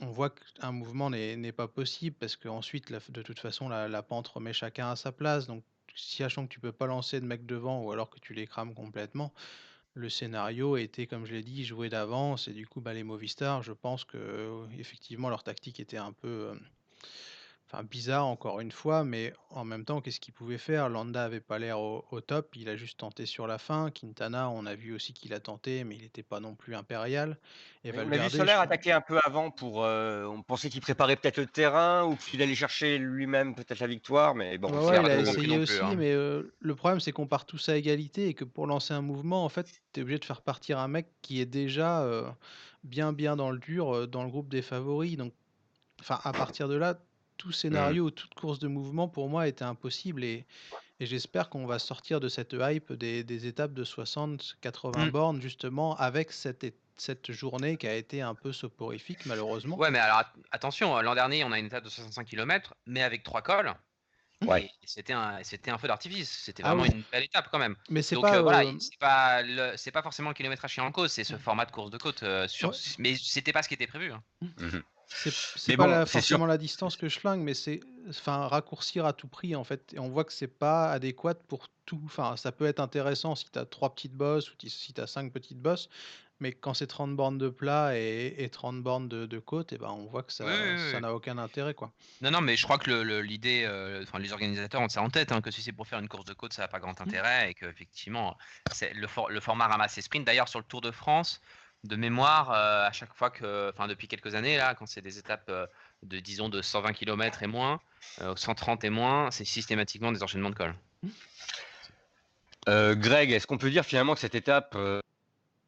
on 0.01 0.07
voit 0.07 0.31
qu'un 0.31 0.73
mouvement 0.73 1.09
n'est 1.09 1.53
pas 1.53 1.69
possible 1.69 2.17
parce 2.19 2.35
qu'ensuite, 2.35 2.91
de 2.91 3.21
toute 3.21 3.39
façon, 3.39 3.69
la, 3.69 3.87
la, 3.87 4.03
pente 4.03 4.27
remet 4.27 4.51
chacun 4.51 4.89
à 4.91 4.97
sa 4.97 5.13
place. 5.13 5.47
Donc 5.47 5.63
sachant 5.95 6.47
que 6.47 6.53
tu 6.53 6.59
peux 6.59 6.71
pas 6.71 6.87
lancer 6.87 7.19
de 7.19 7.25
mec 7.25 7.45
devant 7.45 7.81
ou 7.81 7.91
alors 7.91 8.09
que 8.09 8.19
tu 8.19 8.33
les 8.33 8.47
crames 8.47 8.73
complètement, 8.73 9.33
le 9.93 10.09
scénario 10.09 10.77
était, 10.77 11.05
comme 11.05 11.25
je 11.25 11.33
l'ai 11.33 11.43
dit, 11.43 11.63
joué 11.63 11.89
d'avance 11.89 12.47
et 12.47 12.53
du 12.53 12.65
coup, 12.65 12.81
bah, 12.81 12.93
les 12.93 13.03
Movistar, 13.03 13.61
je 13.61 13.73
pense 13.73 14.05
que 14.05 14.65
effectivement 14.77 15.29
leur 15.29 15.43
tactique 15.43 15.79
était 15.79 15.97
un 15.97 16.13
peu, 16.13 16.57
Enfin, 17.73 17.83
bizarre 17.83 18.27
encore 18.27 18.59
une 18.59 18.71
fois, 18.71 19.03
mais 19.03 19.33
en 19.49 19.65
même 19.65 19.83
temps, 19.83 19.99
qu'est-ce 19.99 20.19
qu'il 20.19 20.31
pouvait 20.31 20.59
faire? 20.59 20.89
Landa 20.89 21.23
avait 21.23 21.39
pas 21.39 21.57
l'air 21.57 21.79
au, 21.79 22.05
au 22.11 22.21
top, 22.21 22.55
il 22.55 22.69
a 22.69 22.75
juste 22.75 22.99
tenté 22.99 23.25
sur 23.25 23.47
la 23.47 23.57
fin. 23.57 23.89
Quintana, 23.89 24.51
on 24.51 24.67
a 24.67 24.75
vu 24.75 24.93
aussi 24.93 25.11
qu'il 25.11 25.33
a 25.33 25.39
tenté, 25.39 25.83
mais 25.83 25.95
il 25.95 26.03
n'était 26.03 26.21
pas 26.21 26.39
non 26.39 26.53
plus 26.53 26.75
impérial. 26.75 27.39
Et 27.83 27.91
On 27.91 28.11
a 28.11 28.17
vu 28.17 28.29
Solaire 28.29 28.57
je- 28.59 28.63
attaquer 28.63 28.91
un 28.91 29.01
peu 29.01 29.19
avant 29.25 29.49
pour. 29.49 29.83
euh, 29.83 30.23
on 30.25 30.43
pensait 30.43 30.69
qu'il 30.69 30.81
préparait 30.81 31.15
peut-être 31.15 31.39
le 31.39 31.47
terrain 31.47 32.05
ou 32.05 32.15
qu'il 32.15 32.43
allait 32.43 32.53
chercher 32.53 32.99
lui-même 32.99 33.55
peut-être 33.55 33.79
la 33.79 33.87
victoire, 33.87 34.35
mais 34.35 34.59
bon. 34.59 34.69
Ouais, 34.71 34.99
il 35.01 35.09
a 35.09 35.19
essayé 35.19 35.57
plus, 35.57 35.63
aussi, 35.63 35.81
hein. 35.81 35.95
mais 35.97 36.11
euh, 36.11 36.53
le 36.59 36.75
problème 36.75 36.99
c'est 36.99 37.11
qu'on 37.11 37.25
part 37.25 37.47
tous 37.47 37.69
à 37.69 37.75
égalité 37.75 38.27
et 38.27 38.33
que 38.35 38.43
pour 38.43 38.67
lancer 38.67 38.93
un 38.93 39.01
mouvement, 39.01 39.43
en 39.45 39.49
fait, 39.49 39.65
tu 39.93 39.99
es 39.99 40.03
obligé 40.03 40.19
de 40.19 40.25
faire 40.25 40.43
partir 40.43 40.77
un 40.77 40.87
mec 40.87 41.07
qui 41.23 41.41
est 41.41 41.47
déjà 41.47 42.03
euh, 42.03 42.29
bien 42.83 43.13
bien 43.13 43.35
dans 43.35 43.49
le 43.49 43.57
dur, 43.57 44.07
dans 44.07 44.23
le 44.23 44.29
groupe 44.29 44.49
des 44.49 44.61
favoris. 44.61 45.17
Donc, 45.17 45.33
enfin, 45.99 46.19
à 46.23 46.33
partir 46.33 46.67
de 46.67 46.75
là, 46.75 46.99
tout 47.37 47.51
scénario, 47.51 48.09
toute 48.11 48.33
course 48.33 48.59
de 48.59 48.67
mouvement 48.67 49.07
pour 49.07 49.29
moi 49.29 49.47
était 49.47 49.63
impossible 49.65 50.23
et, 50.23 50.45
et 50.99 51.05
j'espère 51.05 51.49
qu'on 51.49 51.65
va 51.65 51.79
sortir 51.79 52.19
de 52.19 52.29
cette 52.29 52.55
hype 52.59 52.93
des, 52.93 53.23
des 53.23 53.47
étapes 53.47 53.73
de 53.73 53.83
60, 53.83 54.57
80 54.61 55.05
Mm. 55.07 55.09
bornes 55.11 55.41
justement 55.41 55.95
avec 55.97 56.31
cette, 56.31 56.65
cette 56.97 57.31
journée 57.31 57.77
qui 57.77 57.87
a 57.87 57.95
été 57.95 58.21
un 58.21 58.35
peu 58.35 58.53
soporifique 58.53 59.25
malheureusement. 59.25 59.77
Ouais, 59.77 59.91
mais 59.91 59.99
alors 59.99 60.17
at- 60.17 60.33
attention, 60.51 60.99
l'an 61.01 61.15
dernier, 61.15 61.43
on 61.43 61.51
a 61.51 61.59
une 61.59 61.65
étape 61.65 61.83
de 61.83 61.89
65 61.89 62.25
km, 62.25 62.73
mais 62.85 63.01
avec 63.03 63.23
trois 63.23 63.41
cols. 63.41 63.73
Ouais. 64.45 64.65
Et 64.65 64.69
C'était 64.85 65.13
un, 65.13 65.41
c'était 65.43 65.71
un 65.71 65.77
feu 65.77 65.87
d'artifice. 65.87 66.29
C'était 66.43 66.63
Ah 66.65 66.69
vraiment 66.75 66.83
oui. 66.83 66.89
une 66.93 67.03
belle 67.13 67.23
étape 67.23 67.47
quand 67.49 67.59
même. 67.59 67.77
Mais 67.89 68.01
c'est 68.01 68.15
Donc 68.15 68.25
pas 68.25 68.37
euh, 68.37 68.41
voilà, 68.41 68.67
euh, 68.67 68.77
c'est 69.77 69.91
pas 69.91 69.99
pas 69.99 70.03
forcément 70.03 70.29
le 70.31 70.35
kilométrage 70.35 70.73
qui 70.73 70.81
est 70.81 70.83
en 70.83 70.91
cause, 70.91 71.13
c'est 71.13 71.23
ce 71.23 71.37
format 71.37 71.65
de 71.65 71.71
course 71.71 71.91
de 71.91 71.97
côte. 71.97 72.23
euh, 72.23 72.45
sur, 72.49 72.71
Ouais. 72.71 72.75
Mais 72.99 73.15
c'était 73.15 73.53
pas 73.53 73.63
ce 73.63 73.69
qui 73.69 73.73
était 73.75 73.87
prévu. 73.87 74.11
hein. 74.11 74.21
C'est 75.13 75.77
pas 75.77 75.85
bon, 75.85 75.91
la- 75.91 76.05
c'est 76.05 76.11
sûr. 76.21 76.37
forcément 76.37 76.45
la 76.45 76.57
distance 76.57 76.97
que 76.97 77.07
je 77.09 77.19
flingue, 77.19 77.41
mais 77.41 77.53
c'est 77.53 77.79
enfin 78.09 78.47
raccourcir 78.47 79.05
à 79.05 79.13
tout 79.13 79.27
prix 79.27 79.55
en 79.55 79.63
fait. 79.63 79.93
Et 79.93 79.99
on 79.99 80.09
voit 80.09 80.23
que 80.23 80.33
c'est 80.33 80.47
pas 80.47 80.91
adéquat 80.91 81.35
pour 81.35 81.67
tout. 81.85 82.01
Enfin, 82.05 82.35
ça 82.37 82.51
peut 82.51 82.65
être 82.65 82.79
intéressant 82.79 83.35
si 83.35 83.45
tu 83.51 83.59
as 83.59 83.65
trois 83.65 83.93
petites 83.93 84.13
bosses 84.13 84.49
ou 84.51 84.55
si 84.67 84.93
tu 84.93 85.01
as 85.01 85.07
cinq 85.07 85.31
petites 85.31 85.59
bosses, 85.59 85.89
mais 86.39 86.51
quand 86.51 86.73
c'est 86.73 86.87
30 86.87 87.15
bornes 87.15 87.37
de 87.37 87.49
plat 87.49 87.97
et, 87.97 88.33
et 88.37 88.49
30 88.49 88.81
bornes 88.81 89.07
de, 89.07 89.25
de 89.25 89.39
côte, 89.39 89.71
et 89.73 89.77
ben 89.77 89.89
on 89.91 90.05
voit 90.05 90.23
que 90.23 90.33
ça 90.33 90.45
Oui, 90.45 90.51
oui, 90.51 90.71
oui, 90.73 90.91
ça 90.91 90.95
oui. 90.97 91.01
n'a 91.01 91.13
aucun 91.13 91.37
intérêt 91.37 91.73
quoi. 91.73 91.91
Non, 92.21 92.31
non, 92.31 92.41
mais 92.41 92.55
je 92.57 92.63
crois 92.63 92.77
que 92.77 92.89
le- 92.89 93.03
le- 93.03 93.21
l'idée, 93.21 93.63
euh, 93.65 94.01
enfin 94.03 94.19
les 94.19 94.31
organisateurs 94.33 94.81
ont 94.81 94.89
ça 94.89 95.01
en 95.01 95.09
tête, 95.09 95.31
hein, 95.31 95.41
que 95.41 95.51
si 95.51 95.61
c'est 95.61 95.71
pour 95.73 95.87
faire 95.87 95.99
une 95.99 96.07
course 96.09 96.25
de 96.25 96.33
côte, 96.33 96.53
ça 96.53 96.63
n'a 96.63 96.67
pas 96.67 96.79
grand 96.79 96.99
intérêt 96.99 97.51
et 97.51 97.53
qu'effectivement, 97.53 98.37
le, 98.93 99.07
for- 99.07 99.29
le 99.29 99.39
format 99.39 99.67
ramasse 99.67 99.97
et 99.97 100.01
sprint. 100.01 100.25
D'ailleurs, 100.25 100.47
sur 100.49 100.59
le 100.59 100.65
Tour 100.65 100.81
de 100.81 100.91
France, 100.91 101.41
de 101.83 101.95
mémoire, 101.95 102.51
euh, 102.51 102.87
à 102.87 102.91
chaque 102.91 103.13
fois 103.13 103.29
que, 103.29 103.69
enfin 103.73 103.87
depuis 103.87 104.07
quelques 104.07 104.35
années 104.35 104.57
là, 104.57 104.73
quand 104.75 104.85
c'est 104.85 105.01
des 105.01 105.17
étapes 105.17 105.49
euh, 105.49 105.67
de 106.03 106.19
disons 106.19 106.49
de 106.49 106.61
120 106.61 106.93
km 106.93 107.43
et 107.43 107.47
moins, 107.47 107.81
euh, 108.21 108.35
130 108.35 108.83
et 108.85 108.89
moins, 108.89 109.31
c'est 109.31 109.45
systématiquement 109.45 110.11
des 110.11 110.23
enchaînements 110.23 110.49
de 110.49 110.55
cols. 110.55 110.75
Euh, 112.69 112.95
Greg, 112.95 113.31
est-ce 113.31 113.47
qu'on 113.47 113.57
peut 113.57 113.69
dire 113.69 113.83
finalement 113.83 114.13
que 114.13 114.21
cette 114.21 114.35
étape, 114.35 114.77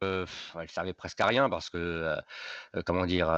elle 0.01 0.69
servait 0.69 0.93
presque 0.93 1.19
à 1.19 1.25
rien 1.25 1.49
parce 1.49 1.69
que, 1.69 2.15
comment 2.85 3.05
dire, 3.05 3.29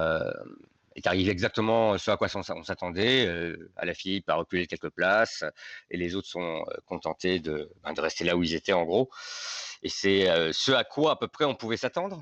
est 0.96 1.08
arrivé 1.08 1.32
exactement 1.32 1.98
ce 1.98 2.12
à 2.12 2.18
quoi 2.18 2.28
on 2.36 2.64
s'attendait. 2.64 3.56
À 3.78 3.86
la 3.86 3.96
Philippe 3.96 4.30
a 4.30 4.36
reculé 4.36 4.68
quelques 4.68 4.90
places 4.90 5.44
et 5.90 5.98
les 5.98 6.14
autres 6.16 6.28
sont 6.28 6.64
contentés 6.86 7.40
de, 7.40 7.72
ben, 7.84 7.94
de 7.94 8.02
rester 8.02 8.26
là 8.26 8.36
où 8.36 8.44
ils 8.44 8.54
étaient 8.54 8.74
en 8.74 8.84
gros. 8.84 9.10
Et 9.82 9.90
c'est 9.90 10.28
ce 10.54 10.74
à 10.74 10.84
quoi 10.84 11.14
à 11.14 11.16
peu 11.16 11.28
près 11.28 11.46
on 11.46 11.56
pouvait 11.56 11.78
s'attendre? 11.78 12.22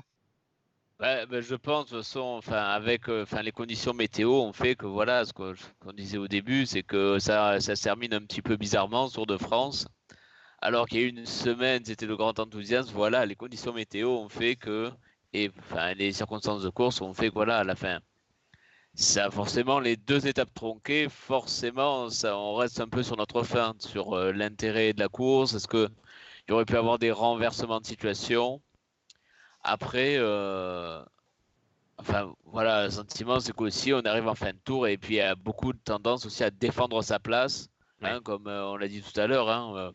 Ouais, 1.00 1.26
ben, 1.26 1.40
je 1.42 1.54
pense, 1.54 1.90
de 1.90 1.98
façon, 1.98 2.20
enfin, 2.20 2.56
avec 2.64 3.08
euh, 3.10 3.26
les 3.42 3.52
conditions 3.52 3.92
météo, 3.92 4.30
on 4.40 4.52
fait 4.54 4.76
que 4.76 4.86
voilà, 4.86 5.24
ce 5.26 5.32
qu'on 5.34 5.92
disait 5.92 6.16
au 6.16 6.26
début, 6.28 6.64
c'est 6.64 6.82
que 6.82 7.18
ça, 7.18 7.60
ça 7.60 7.76
se 7.76 7.82
termine 7.82 8.14
un 8.14 8.20
petit 8.22 8.40
peu 8.40 8.56
bizarrement 8.56 9.08
sur 9.08 9.26
de 9.26 9.36
France. 9.36 9.86
Alors 10.60 10.88
qu'il 10.88 11.00
y 11.00 11.04
a 11.04 11.08
une 11.08 11.26
semaine, 11.26 11.84
c'était 11.84 12.06
le 12.06 12.16
grand 12.16 12.38
enthousiasme. 12.40 12.92
Voilà, 12.94 13.26
les 13.26 13.36
conditions 13.36 13.72
météo 13.74 14.10
ont 14.10 14.28
fait 14.30 14.56
que, 14.56 14.92
et 15.32 15.50
enfin, 15.60 15.94
les 15.94 16.12
circonstances 16.12 16.62
de 16.62 16.70
course 16.70 17.00
ont 17.02 17.14
fait 17.14 17.28
que 17.28 17.34
voilà, 17.34 17.58
à 17.60 17.64
la 17.64 17.76
fin, 17.76 18.00
ça 18.94 19.30
forcément 19.30 19.80
les 19.80 19.96
deux 19.96 20.26
étapes 20.26 20.52
tronquées, 20.54 21.08
forcément, 21.08 22.10
ça, 22.10 22.36
on 22.38 22.54
reste 22.56 22.80
un 22.80 22.88
peu 22.88 23.02
sur 23.04 23.16
notre 23.16 23.42
fin, 23.44 23.74
sur 23.80 24.14
euh, 24.14 24.32
l'intérêt 24.32 24.92
de 24.94 25.00
la 25.00 25.08
course. 25.08 25.54
Est-ce 25.54 25.68
que 25.68 25.88
il 26.48 26.52
y 26.52 26.54
aurait 26.54 26.64
pu 26.66 26.76
avoir 26.76 26.98
des 26.98 27.12
renversements 27.12 27.80
de 27.80 27.86
situation? 27.86 28.62
Après, 29.68 30.14
euh, 30.16 31.02
enfin 31.98 32.32
voilà, 32.44 32.84
le 32.84 32.90
sentiment 32.90 33.40
c'est 33.40 33.52
qu'aussi 33.52 33.92
on 33.92 34.00
arrive 34.02 34.28
en 34.28 34.36
fin 34.36 34.52
de 34.52 34.58
tour 34.64 34.86
et 34.86 34.96
puis 34.96 35.14
il 35.14 35.16
y 35.16 35.20
a 35.20 35.34
beaucoup 35.34 35.72
de 35.72 35.78
tendance 35.78 36.24
aussi 36.24 36.44
à 36.44 36.52
défendre 36.52 37.02
sa 37.02 37.18
place, 37.18 37.68
hein, 38.00 38.20
comme 38.22 38.46
euh, 38.46 38.64
on 38.66 38.76
l'a 38.76 38.86
dit 38.86 39.02
tout 39.02 39.18
à 39.20 39.26
l'heure. 39.26 39.50
Hein, 39.50 39.72
euh, 39.74 39.92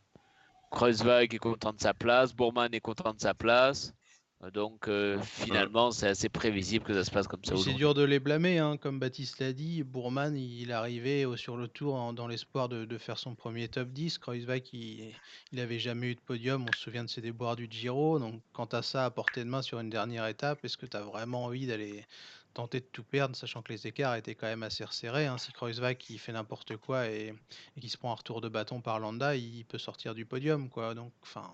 Kreuzweig 0.71 1.33
est 1.33 1.39
content 1.39 1.71
de 1.71 1.79
sa 1.79 1.93
place, 1.93 2.33
Bourman 2.33 2.73
est 2.73 2.81
content 2.81 3.13
de 3.13 3.21
sa 3.21 3.33
place. 3.33 3.93
Donc 4.49 4.87
euh, 4.87 5.19
finalement, 5.21 5.91
c'est 5.91 6.07
assez 6.07 6.27
prévisible 6.27 6.83
que 6.83 6.93
ça 6.93 7.03
se 7.03 7.11
passe 7.11 7.27
comme 7.27 7.43
ça 7.43 7.55
C'est 7.57 7.73
dur 7.73 7.93
de 7.93 8.01
les 8.01 8.19
blâmer, 8.19 8.57
hein, 8.57 8.77
comme 8.77 8.99
Baptiste 8.99 9.39
l'a 9.39 9.53
dit. 9.53 9.83
Bourman, 9.83 10.35
il 10.35 10.73
au- 11.25 11.37
sur 11.37 11.57
le 11.57 11.67
tour 11.67 11.93
en- 11.93 12.11
dans 12.13 12.27
l'espoir 12.27 12.67
de, 12.67 12.85
de 12.85 12.97
faire 12.97 13.19
son 13.19 13.35
premier 13.35 13.67
top 13.67 13.89
10. 13.89 14.17
Kreuzweig, 14.17 14.63
il 14.73 15.13
n'avait 15.53 15.77
jamais 15.79 16.07
eu 16.07 16.15
de 16.15 16.19
podium. 16.19 16.65
On 16.67 16.73
se 16.73 16.79
souvient 16.81 17.03
de 17.03 17.09
ses 17.09 17.21
déboires 17.21 17.55
du 17.55 17.67
Giro. 17.69 18.17
Donc, 18.17 18.41
quant 18.53 18.65
à 18.65 18.81
ça, 18.81 19.05
à 19.05 19.11
portée 19.11 19.43
de 19.43 19.49
main 19.49 19.61
sur 19.61 19.79
une 19.79 19.89
dernière 19.89 20.25
étape, 20.27 20.65
est-ce 20.65 20.77
que 20.77 20.87
tu 20.87 20.97
as 20.97 21.01
vraiment 21.01 21.45
envie 21.45 21.67
d'aller 21.67 22.05
tenter 22.53 22.79
de 22.79 22.85
tout 22.91 23.03
perdre, 23.03 23.35
sachant 23.35 23.61
que 23.61 23.71
les 23.71 23.87
écarts 23.87 24.15
étaient 24.15 24.35
quand 24.35 24.47
même 24.47 24.63
assez 24.63 24.83
resserrés 24.83 25.25
hein? 25.25 25.37
Si 25.37 25.53
Kreuzweig 25.53 25.95
qui 25.97 26.17
fait 26.17 26.33
n'importe 26.33 26.75
quoi 26.77 27.07
et, 27.07 27.33
et 27.77 27.79
qui 27.79 27.89
se 27.89 27.97
prend 27.97 28.11
un 28.11 28.15
retour 28.15 28.41
de 28.41 28.49
bâton 28.49 28.81
par 28.81 28.99
Landa, 28.99 29.35
il 29.35 29.63
peut 29.65 29.77
sortir 29.77 30.15
du 30.15 30.25
podium. 30.25 30.67
quoi. 30.69 30.93
Donc, 30.95 31.13
enfin. 31.21 31.49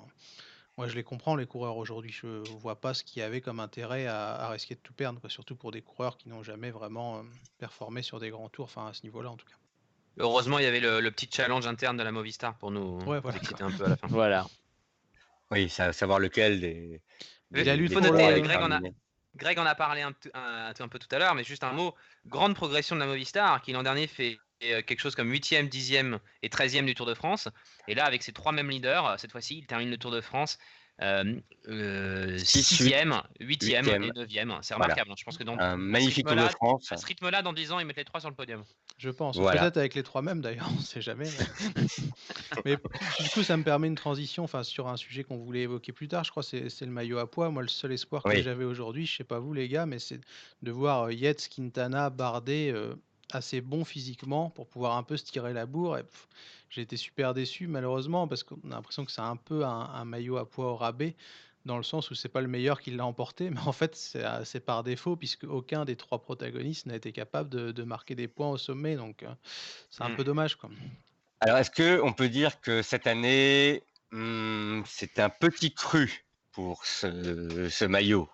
Moi, 0.77 0.87
je 0.87 0.93
les 0.95 1.03
comprends, 1.03 1.35
les 1.35 1.47
coureurs 1.47 1.77
aujourd'hui. 1.77 2.11
Je 2.11 2.27
vois 2.59 2.79
pas 2.79 2.93
ce 2.93 3.03
qu'il 3.03 3.19
y 3.19 3.23
avait 3.23 3.41
comme 3.41 3.59
intérêt 3.59 4.05
à, 4.05 4.35
à 4.35 4.49
risquer 4.49 4.75
de 4.75 4.79
tout 4.79 4.93
perdre, 4.93 5.19
quoi. 5.19 5.29
surtout 5.29 5.55
pour 5.55 5.71
des 5.71 5.81
coureurs 5.81 6.17
qui 6.17 6.29
n'ont 6.29 6.43
jamais 6.43 6.69
vraiment 6.69 7.17
euh, 7.17 7.21
performé 7.57 8.03
sur 8.03 8.19
des 8.19 8.29
grands 8.29 8.49
tours, 8.49 8.65
enfin 8.65 8.87
à 8.87 8.93
ce 8.93 9.01
niveau-là 9.03 9.31
en 9.31 9.37
tout 9.37 9.47
cas. 9.47 9.55
Heureusement, 10.19 10.59
il 10.59 10.63
y 10.63 10.67
avait 10.67 10.79
le, 10.79 10.99
le 10.99 11.11
petit 11.11 11.29
challenge 11.31 11.65
interne 11.65 11.97
de 11.97 12.03
la 12.03 12.11
Movistar 12.11 12.55
pour 12.57 12.69
nous 12.69 12.99
Ouais, 13.05 13.19
voilà, 13.19 13.37
exciter 13.37 13.63
un 13.63 13.71
peu 13.71 13.85
à 13.85 13.89
la 13.89 13.97
fin. 13.97 14.07
Voilà. 14.11 14.45
Oui, 15.49 15.69
sa- 15.69 15.93
savoir 15.93 16.19
lequel 16.19 16.59
des. 16.59 17.01
Il 17.55 17.69
a 17.69 17.75
lu 17.75 17.89
noter, 17.89 18.41
Greg 18.41 18.61
en 18.61 18.71
a-. 18.71 18.79
Greg 19.35 19.57
en 19.59 19.65
a 19.65 19.75
parlé 19.75 20.01
un, 20.01 20.11
t- 20.11 20.29
un- 20.33 20.73
un 20.77 20.87
peu 20.87 20.99
tout 20.99 21.07
à 21.15 21.19
l'heure, 21.19 21.33
mais 21.35 21.43
juste 21.43 21.63
un 21.63 21.71
mot. 21.71 21.95
Grande 22.25 22.53
progression 22.55 22.95
de 22.95 22.99
la 23.01 23.07
Movistar, 23.07 23.61
qui 23.61 23.71
l'an 23.71 23.83
dernier 23.83 24.07
fait 24.07 24.37
quelque 24.59 24.99
chose 24.99 25.15
comme 25.15 25.31
8e, 25.31 25.69
10e 25.69 26.19
et 26.43 26.49
13e 26.49 26.85
du 26.85 26.95
Tour 26.95 27.05
de 27.05 27.13
France. 27.13 27.47
Et 27.87 27.95
là, 27.95 28.05
avec 28.05 28.23
ces 28.23 28.33
trois 28.33 28.51
mêmes 28.51 28.69
leaders, 28.69 29.05
euh, 29.05 29.15
cette 29.17 29.31
fois-ci, 29.31 29.59
il 29.59 29.65
termine 29.65 29.89
le 29.89 29.97
Tour 29.97 30.11
de 30.11 30.21
France 30.21 30.57
euh, 31.01 31.35
euh, 31.67 32.37
Six, 32.39 32.81
6e, 32.81 33.11
8e 33.11 33.23
huitième. 33.39 33.87
et 33.87 34.09
9e. 34.09 34.57
C'est 34.61 34.73
remarquable. 34.73 35.11
hein. 35.11 35.15
Je 35.17 35.23
pense 35.23 35.37
que 35.37 35.43
dans 35.43 35.57
Un 35.59 35.77
magnifique 35.77 36.25
Tour 36.25 36.35
de 36.35 36.47
France. 36.47 36.91
à 36.91 36.97
ce 36.97 37.05
rythme-là, 37.05 37.43
dans 37.43 37.53
10 37.53 37.71
ans, 37.71 37.79
ils 37.79 37.85
mettent 37.85 37.97
les 37.97 38.05
trois 38.05 38.19
sur 38.19 38.29
le 38.29 38.35
podium. 38.35 38.63
Je 38.97 39.11
pense. 39.11 39.37
Voilà. 39.37 39.61
Peut-être 39.61 39.77
avec 39.77 39.93
les 39.93 40.01
trois 40.01 40.23
mêmes 40.23 40.41
d'ailleurs, 40.41 40.69
on 40.75 40.81
sait 40.81 41.01
jamais. 41.01 41.29
Mais... 41.75 41.85
mais 42.65 42.77
du 43.19 43.29
coup, 43.29 43.43
ça 43.43 43.57
me 43.57 43.63
permet 43.63 43.87
une 43.87 43.95
transition 43.95 44.43
enfin, 44.43 44.63
sur 44.63 44.87
un 44.87 44.97
sujet 44.97 45.23
qu'on 45.23 45.37
voulait 45.37 45.61
évoquer 45.61 45.91
plus 45.91 46.07
tard. 46.07 46.23
Je 46.23 46.31
crois 46.31 46.41
que 46.41 46.49
c'est 46.49 46.69
c'est 46.69 46.85
le 46.85 46.91
maillot 46.91 47.19
à 47.19 47.29
poids. 47.29 47.51
Moi, 47.51 47.61
le 47.61 47.67
seul 47.67 47.91
espoir 47.91 48.23
que 48.23 48.41
j'avais 48.41 48.65
aujourd'hui, 48.65 49.05
je 49.05 49.17
sais 49.17 49.23
pas 49.23 49.37
vous 49.37 49.53
les 49.53 49.67
gars, 49.67 49.85
mais 49.85 49.99
c'est 49.99 50.19
de 50.63 50.71
voir 50.71 51.03
euh, 51.03 51.13
Yates, 51.13 51.47
Quintana, 51.47 52.09
Bardet 52.09 52.71
euh, 52.71 52.95
assez 53.31 53.61
bons 53.61 53.85
physiquement 53.85 54.49
pour 54.49 54.67
pouvoir 54.67 54.97
un 54.97 55.03
peu 55.03 55.17
se 55.17 55.25
tirer 55.25 55.53
la 55.53 55.65
bourre. 55.65 55.97
Et, 55.97 56.03
J'ai 56.69 56.81
été 56.81 56.97
super 56.97 57.33
déçu 57.33 57.67
malheureusement 57.67 58.27
parce 58.27 58.43
qu'on 58.43 58.55
a 58.71 58.75
l'impression 58.75 59.05
que 59.05 59.11
c'est 59.11 59.21
un 59.21 59.35
peu 59.37 59.65
un, 59.65 59.69
un 59.93 60.05
maillot 60.05 60.37
à 60.37 60.49
poids 60.49 60.71
au 60.71 60.75
rabais 60.75 61.15
dans 61.65 61.77
le 61.77 61.83
sens 61.83 62.11
où 62.11 62.15
c'est 62.15 62.29
pas 62.29 62.41
le 62.41 62.47
meilleur 62.47 62.79
qui 62.81 62.91
l'a 62.91 63.05
emporté, 63.05 63.49
mais 63.51 63.59
en 63.65 63.71
fait 63.73 63.95
c'est 63.95 64.23
euh, 64.25 64.43
c'est 64.45 64.61
par 64.61 64.83
défaut 64.83 65.15
puisque 65.15 65.43
aucun 65.45 65.85
des 65.85 65.95
trois 65.97 66.21
protagonistes 66.21 66.85
n'a 66.85 66.95
été 66.95 67.11
capable 67.11 67.49
de, 67.49 67.71
de 67.71 67.83
marquer 67.83 68.15
des 68.15 68.27
points 68.27 68.49
au 68.49 68.57
sommet, 68.57 68.95
donc 68.95 69.23
euh, 69.23 69.33
c'est 69.91 70.03
un 70.03 70.09
Mm. 70.09 70.15
peu 70.15 70.23
dommage 70.23 70.55
quoi. 70.55 70.69
Alors, 71.39 71.57
est-ce 71.57 71.71
que 71.71 72.01
on 72.01 72.13
peut 72.13 72.29
dire 72.29 72.59
que 72.61 72.81
cette 72.81 73.07
année, 73.07 73.83
hmm, 74.11 74.81
c'est 74.85 75.19
un 75.19 75.29
petit 75.29 75.73
cru 75.73 76.25
pour 76.51 76.85
ce, 76.85 77.69
ce 77.69 77.85
maillot? 77.85 78.29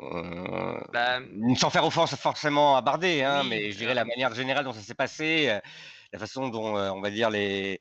Euh, 0.00 0.80
Bah, 0.92 1.20
Sans 1.56 1.70
faire 1.70 1.84
offense 1.84 2.14
forcément 2.16 2.76
à 2.76 2.82
Bardet, 2.82 3.22
hein, 3.22 3.40
Oui, 3.42 3.48
mais 3.50 3.70
je 3.72 3.78
dirais 3.78 3.94
la 3.94 4.04
manière 4.04 4.34
générale 4.34 4.64
dont 4.64 4.72
ça 4.72 4.80
s'est 4.80 4.94
passé, 4.94 5.48
euh, 5.48 5.60
la 6.12 6.18
façon 6.18 6.48
dont, 6.48 6.76
euh, 6.76 6.90
on 6.90 7.00
va 7.00 7.10
dire, 7.10 7.30
les, 7.30 7.80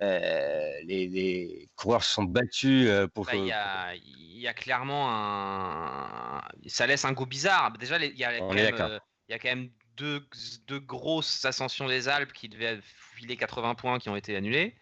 les, 0.00 1.08
les 1.08 1.68
coureurs 1.76 2.02
se 2.02 2.14
sont 2.14 2.24
battus 2.24 2.88
pour 3.14 3.24
bah, 3.26 3.32
il 3.34 3.46
y, 3.46 3.52
a, 3.52 3.94
il 3.94 4.40
y 4.40 4.48
a 4.48 4.54
clairement 4.54 5.08
un. 5.10 6.42
Ça 6.66 6.86
laisse 6.86 7.04
un 7.04 7.12
goût 7.12 7.26
bizarre. 7.26 7.72
Déjà, 7.78 7.98
les- 7.98 8.08
il 8.08 8.18
y 8.18 8.24
a 8.24 8.38
quand 8.38 8.52
même, 8.54 8.70
d'accord. 8.76 8.98
il 9.28 9.32
y 9.32 9.34
a 9.34 9.38
quand 9.38 9.48
même 9.48 9.70
deux, 9.96 10.26
deux 10.66 10.80
grosses 10.80 11.44
ascensions 11.44 11.86
des 11.86 12.08
Alpes 12.08 12.32
qui 12.32 12.48
devaient 12.48 12.80
filer 13.16 13.36
80 13.36 13.74
points 13.74 13.98
qui 13.98 14.08
ont 14.08 14.16
été 14.16 14.34
annulées. 14.34 14.74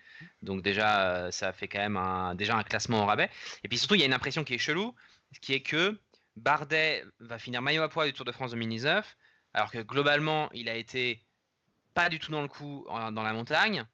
Donc 0.43 0.63
déjà, 0.63 1.31
ça 1.33 1.53
fait 1.53 1.69
quand 1.69 1.79
même 1.81 1.97
un, 1.97 2.35
déjà 2.35 2.57
un 2.57 2.63
classement 2.63 3.03
au 3.03 3.07
rabais. 3.07 3.29
Et 3.65 3.69
puis 3.69 3.79
surtout, 3.79 3.95
il 3.97 4.01
y 4.01 4.05
a 4.05 4.07
une 4.07 4.13
impression 4.15 4.45
qui 4.45 4.55
est 4.55 4.59
chelou, 4.59 4.95
qui 5.43 5.55
est 5.55 5.61
que 5.63 5.99
Bardet 6.37 7.05
va 7.19 7.38
finir 7.38 7.62
maillot 7.62 7.83
à 7.83 7.88
poids 7.88 8.07
du 8.07 8.12
Tour 8.12 8.25
de 8.25 8.33
France 8.33 8.53
2019, 8.53 9.16
alors 9.55 9.71
que 9.71 9.79
globalement, 9.79 10.51
il 10.53 10.69
a 10.69 10.77
été 10.77 11.23
pas 11.95 12.09
du 12.09 12.19
tout 12.19 12.31
dans 12.31 12.43
le 12.43 12.49
coup 12.49 12.87
dans 12.88 13.23
la 13.23 13.33
montagne 13.33 13.85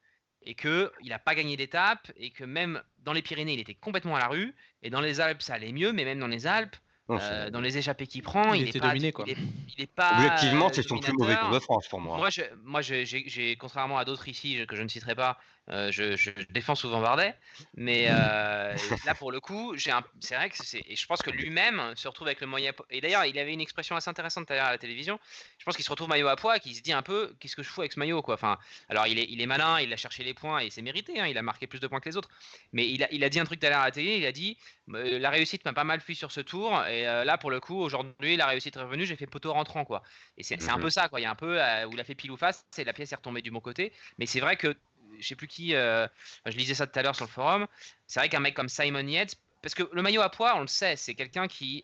et 0.42 0.54
que 0.54 0.92
il 1.02 1.08
n'a 1.08 1.18
pas 1.18 1.34
gagné 1.34 1.56
d'étape 1.56 2.10
et 2.16 2.30
que 2.30 2.44
même 2.44 2.82
dans 2.98 3.12
les 3.12 3.22
Pyrénées, 3.22 3.54
il 3.54 3.60
était 3.60 3.74
complètement 3.74 4.16
à 4.16 4.20
la 4.20 4.28
rue 4.28 4.54
et 4.82 4.90
dans 4.90 5.00
les 5.00 5.20
Alpes, 5.20 5.42
ça 5.42 5.54
allait 5.54 5.72
mieux, 5.72 5.92
mais 5.92 6.04
même 6.04 6.18
dans 6.18 6.28
les 6.28 6.46
Alpes, 6.46 6.76
euh, 7.10 7.50
dans 7.50 7.60
les 7.60 7.78
échappées 7.78 8.06
qu'il 8.06 8.22
prend, 8.22 8.52
il, 8.52 8.68
est 8.68 8.80
pas, 8.80 8.88
dominé, 8.88 9.12
quoi. 9.12 9.24
Il 9.28 9.36
est, 9.78 9.86
pas 9.86 10.14
Objectivement, 10.16 10.70
c'est 10.72 10.82
son 10.82 10.98
plus 10.98 11.12
mauvais 11.12 11.36
Tour 11.36 11.50
de 11.50 11.60
France 11.60 11.86
pour 11.88 12.00
moi. 12.00 12.16
Moi, 12.16 12.28
moi 12.64 12.80
j'ai, 12.82 13.56
contrairement 13.58 13.98
à 13.98 14.04
d'autres 14.04 14.28
ici 14.28 14.58
que 14.66 14.74
je 14.74 14.82
ne 14.82 14.88
citerai 14.88 15.14
pas, 15.14 15.38
euh, 15.70 15.90
je, 15.90 16.30
défends 16.50 16.76
souvent 16.76 17.00
Bardet, 17.00 17.34
mais 17.74 18.06
euh, 18.08 18.76
là 19.06 19.14
pour 19.14 19.32
le 19.32 19.40
coup, 19.40 19.74
c'est 19.76 20.34
vrai 20.34 20.50
que 20.50 20.56
c'est, 20.56 20.82
et 20.86 20.94
je 20.94 21.06
pense 21.06 21.22
que 21.22 21.30
lui-même 21.30 21.92
se 21.96 22.06
retrouve 22.06 22.28
avec 22.28 22.40
le 22.40 22.46
moyen. 22.46 22.72
Et 22.90 23.00
d'ailleurs, 23.00 23.24
il 23.24 23.38
avait 23.38 23.52
une 23.52 23.60
expression 23.60 23.96
assez 23.96 24.08
intéressante 24.08 24.50
à 24.50 24.70
la 24.70 24.78
télévision. 24.78 25.18
Je 25.58 25.64
pense 25.64 25.74
qu'il 25.74 25.84
se 25.84 25.90
retrouve 25.90 26.08
maillot 26.08 26.28
à 26.28 26.36
poids, 26.36 26.58
qu'il 26.60 26.74
se 26.74 26.82
dit 26.82 26.92
un 26.92 27.02
peu, 27.02 27.34
qu'est-ce 27.40 27.56
que 27.56 27.62
je 27.62 27.68
fous 27.68 27.80
avec 27.80 27.92
ce 27.92 27.98
maillot, 27.98 28.22
quoi. 28.22 28.34
Enfin, 28.34 28.58
alors 28.88 29.06
il 29.06 29.18
est, 29.18 29.26
il 29.28 29.40
est 29.40 29.46
malin, 29.46 29.80
il 29.80 29.92
a 29.92 29.96
cherché 29.96 30.22
les 30.22 30.34
points 30.34 30.60
et 30.60 30.70
c'est 30.70 30.82
mérité. 30.82 31.18
Hein, 31.18 31.26
il 31.26 31.36
a 31.36 31.42
marqué 31.42 31.66
plus 31.66 31.80
de 31.80 31.88
points 31.88 32.00
que 32.00 32.08
les 32.08 32.16
autres. 32.16 32.30
Mais 32.72 32.88
il 32.88 33.02
a, 33.02 33.12
il 33.12 33.24
a 33.24 33.28
dit 33.28 33.40
un 33.40 33.44
truc 33.44 33.58
tout 33.60 33.66
à 33.66 33.70
l'heure 33.70 33.80
à 33.80 33.86
la 33.86 33.90
télé. 33.90 34.18
Il 34.18 34.26
a 34.26 34.32
dit, 34.32 34.56
la 34.88 35.30
réussite 35.30 35.64
m'a 35.64 35.72
pas 35.72 35.84
mal 35.84 36.00
fui 36.00 36.14
sur 36.14 36.30
ce 36.30 36.40
tour 36.40 36.84
et 36.86 37.08
euh, 37.08 37.24
là 37.24 37.38
pour 37.38 37.50
le 37.50 37.60
coup 37.60 37.78
aujourd'hui 37.80 38.36
la 38.36 38.46
réussite 38.46 38.76
est 38.76 38.80
revenue 38.80 39.04
j'ai 39.04 39.16
fait 39.16 39.26
poteau 39.26 39.52
rentrant 39.52 39.84
quoi 39.84 40.02
et 40.38 40.42
c'est 40.42 40.68
un 40.68 40.76
mmh 40.76 40.80
peu 40.80 40.90
ça 40.90 41.08
quoi 41.08 41.18
il 41.18 41.24
y 41.24 41.26
a 41.26 41.30
un 41.30 41.34
peu 41.34 41.60
euh, 41.60 41.86
où 41.86 41.92
il 41.92 42.00
a 42.00 42.04
fait 42.04 42.14
pile 42.14 42.30
ou 42.30 42.36
face 42.36 42.64
et 42.78 42.84
la 42.84 42.92
pièce 42.92 43.12
est 43.12 43.16
retombée 43.16 43.42
du 43.42 43.50
bon 43.50 43.60
côté 43.60 43.92
mais 44.18 44.26
c'est 44.26 44.40
vrai 44.40 44.56
que 44.56 44.76
je 45.18 45.26
sais 45.26 45.36
plus 45.36 45.48
qui 45.48 45.74
euh, 45.74 46.06
je 46.46 46.56
lisais 46.56 46.74
ça 46.74 46.86
tout 46.86 46.98
à 46.98 47.02
l'heure 47.02 47.16
sur 47.16 47.26
le 47.26 47.30
forum. 47.30 47.66
C'est 48.06 48.20
vrai 48.20 48.28
qu'un 48.28 48.40
mec 48.40 48.54
comme 48.54 48.68
Simon 48.68 49.06
Yates 49.06 49.36
parce 49.62 49.74
que 49.74 49.88
le 49.92 50.02
maillot 50.02 50.20
à 50.20 50.30
poids 50.30 50.54
on 50.56 50.60
le 50.60 50.66
sait 50.66 50.96
c'est 50.96 51.14
quelqu'un 51.14 51.48
qui 51.48 51.82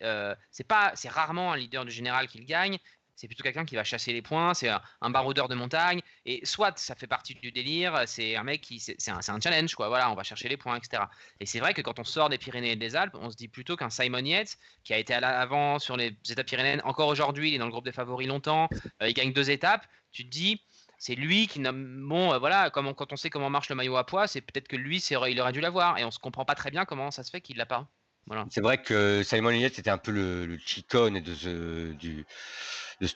c'est 0.50 0.66
pas 0.66 0.92
c'est 0.94 1.08
rarement 1.08 1.52
un 1.52 1.56
leader 1.56 1.84
du 1.84 1.90
général 1.90 2.28
qui 2.28 2.38
le 2.38 2.44
gagne. 2.44 2.78
C'est 3.14 3.28
plutôt 3.28 3.44
quelqu'un 3.44 3.64
qui 3.64 3.76
va 3.76 3.84
chasser 3.84 4.12
les 4.12 4.22
points, 4.22 4.54
c'est 4.54 4.68
un, 4.68 5.10
baroudeur 5.10 5.48
de 5.48 5.54
montagne, 5.54 6.00
et 6.24 6.44
soit 6.44 6.76
ça 6.78 6.94
fait 6.94 7.06
partie 7.06 7.34
du 7.34 7.52
délire, 7.52 8.02
c'est 8.06 8.36
un 8.36 8.42
mec 8.42 8.62
qui, 8.62 8.80
c'est 8.80 8.96
un, 9.10 9.18
un, 9.18 9.40
challenge, 9.40 9.74
quoi, 9.74 9.88
voilà, 9.88 10.10
on 10.10 10.14
va 10.14 10.22
chercher 10.22 10.48
les 10.48 10.56
points, 10.56 10.76
etc. 10.76 11.04
Et 11.38 11.46
c'est 11.46 11.60
vrai 11.60 11.74
que 11.74 11.82
quand 11.82 11.98
on 11.98 12.04
sort 12.04 12.30
des 12.30 12.38
Pyrénées 12.38 12.72
et 12.72 12.76
des 12.76 12.96
Alpes, 12.96 13.14
on 13.20 13.30
se 13.30 13.36
dit 13.36 13.48
plutôt 13.48 13.76
qu'un 13.76 13.90
Simon 13.90 14.24
Yates, 14.24 14.58
qui 14.82 14.94
a 14.94 14.98
été 14.98 15.14
à 15.14 15.20
l'avant 15.20 15.78
sur 15.78 15.96
les 15.96 16.16
étapes 16.30 16.46
pyrénéennes, 16.46 16.82
encore 16.84 17.08
aujourd'hui, 17.08 17.50
il 17.50 17.54
est 17.54 17.58
dans 17.58 17.66
le 17.66 17.70
groupe 17.70 17.84
des 17.84 17.92
favoris 17.92 18.26
longtemps, 18.26 18.68
euh, 19.02 19.08
il 19.08 19.14
gagne 19.14 19.32
deux 19.32 19.50
étapes, 19.50 19.86
tu 20.10 20.24
te 20.24 20.30
dis, 20.30 20.60
c'est 21.02 21.16
lui 21.16 21.48
qui 21.48 21.58
bon 21.58 22.32
euh, 22.32 22.38
voilà 22.38 22.70
comme 22.70 22.94
quand 22.94 23.12
on 23.12 23.16
sait 23.16 23.28
comment 23.28 23.50
marche 23.50 23.68
le 23.68 23.74
maillot 23.74 23.96
à 23.96 24.06
poids 24.06 24.28
c'est 24.28 24.40
peut-être 24.40 24.68
que 24.68 24.76
lui 24.76 24.98
il 24.98 25.40
aurait 25.40 25.52
dû 25.52 25.60
l'avoir 25.60 25.98
et 25.98 26.04
on 26.04 26.12
se 26.12 26.20
comprend 26.20 26.44
pas 26.44 26.54
très 26.54 26.70
bien 26.70 26.84
comment 26.84 27.10
ça 27.10 27.24
se 27.24 27.30
fait 27.30 27.40
qu'il 27.40 27.56
l'a 27.56 27.66
pas 27.66 27.88
voilà. 28.28 28.46
c'est 28.50 28.60
vrai 28.60 28.80
que 28.80 29.24
Simon 29.24 29.50
Yates 29.50 29.80
était 29.80 29.90
un 29.90 29.98
peu 29.98 30.12
le, 30.12 30.46
le 30.46 30.56
chicone 30.58 31.18
de 31.18 31.34
ce, 31.34 31.92
du 31.92 32.24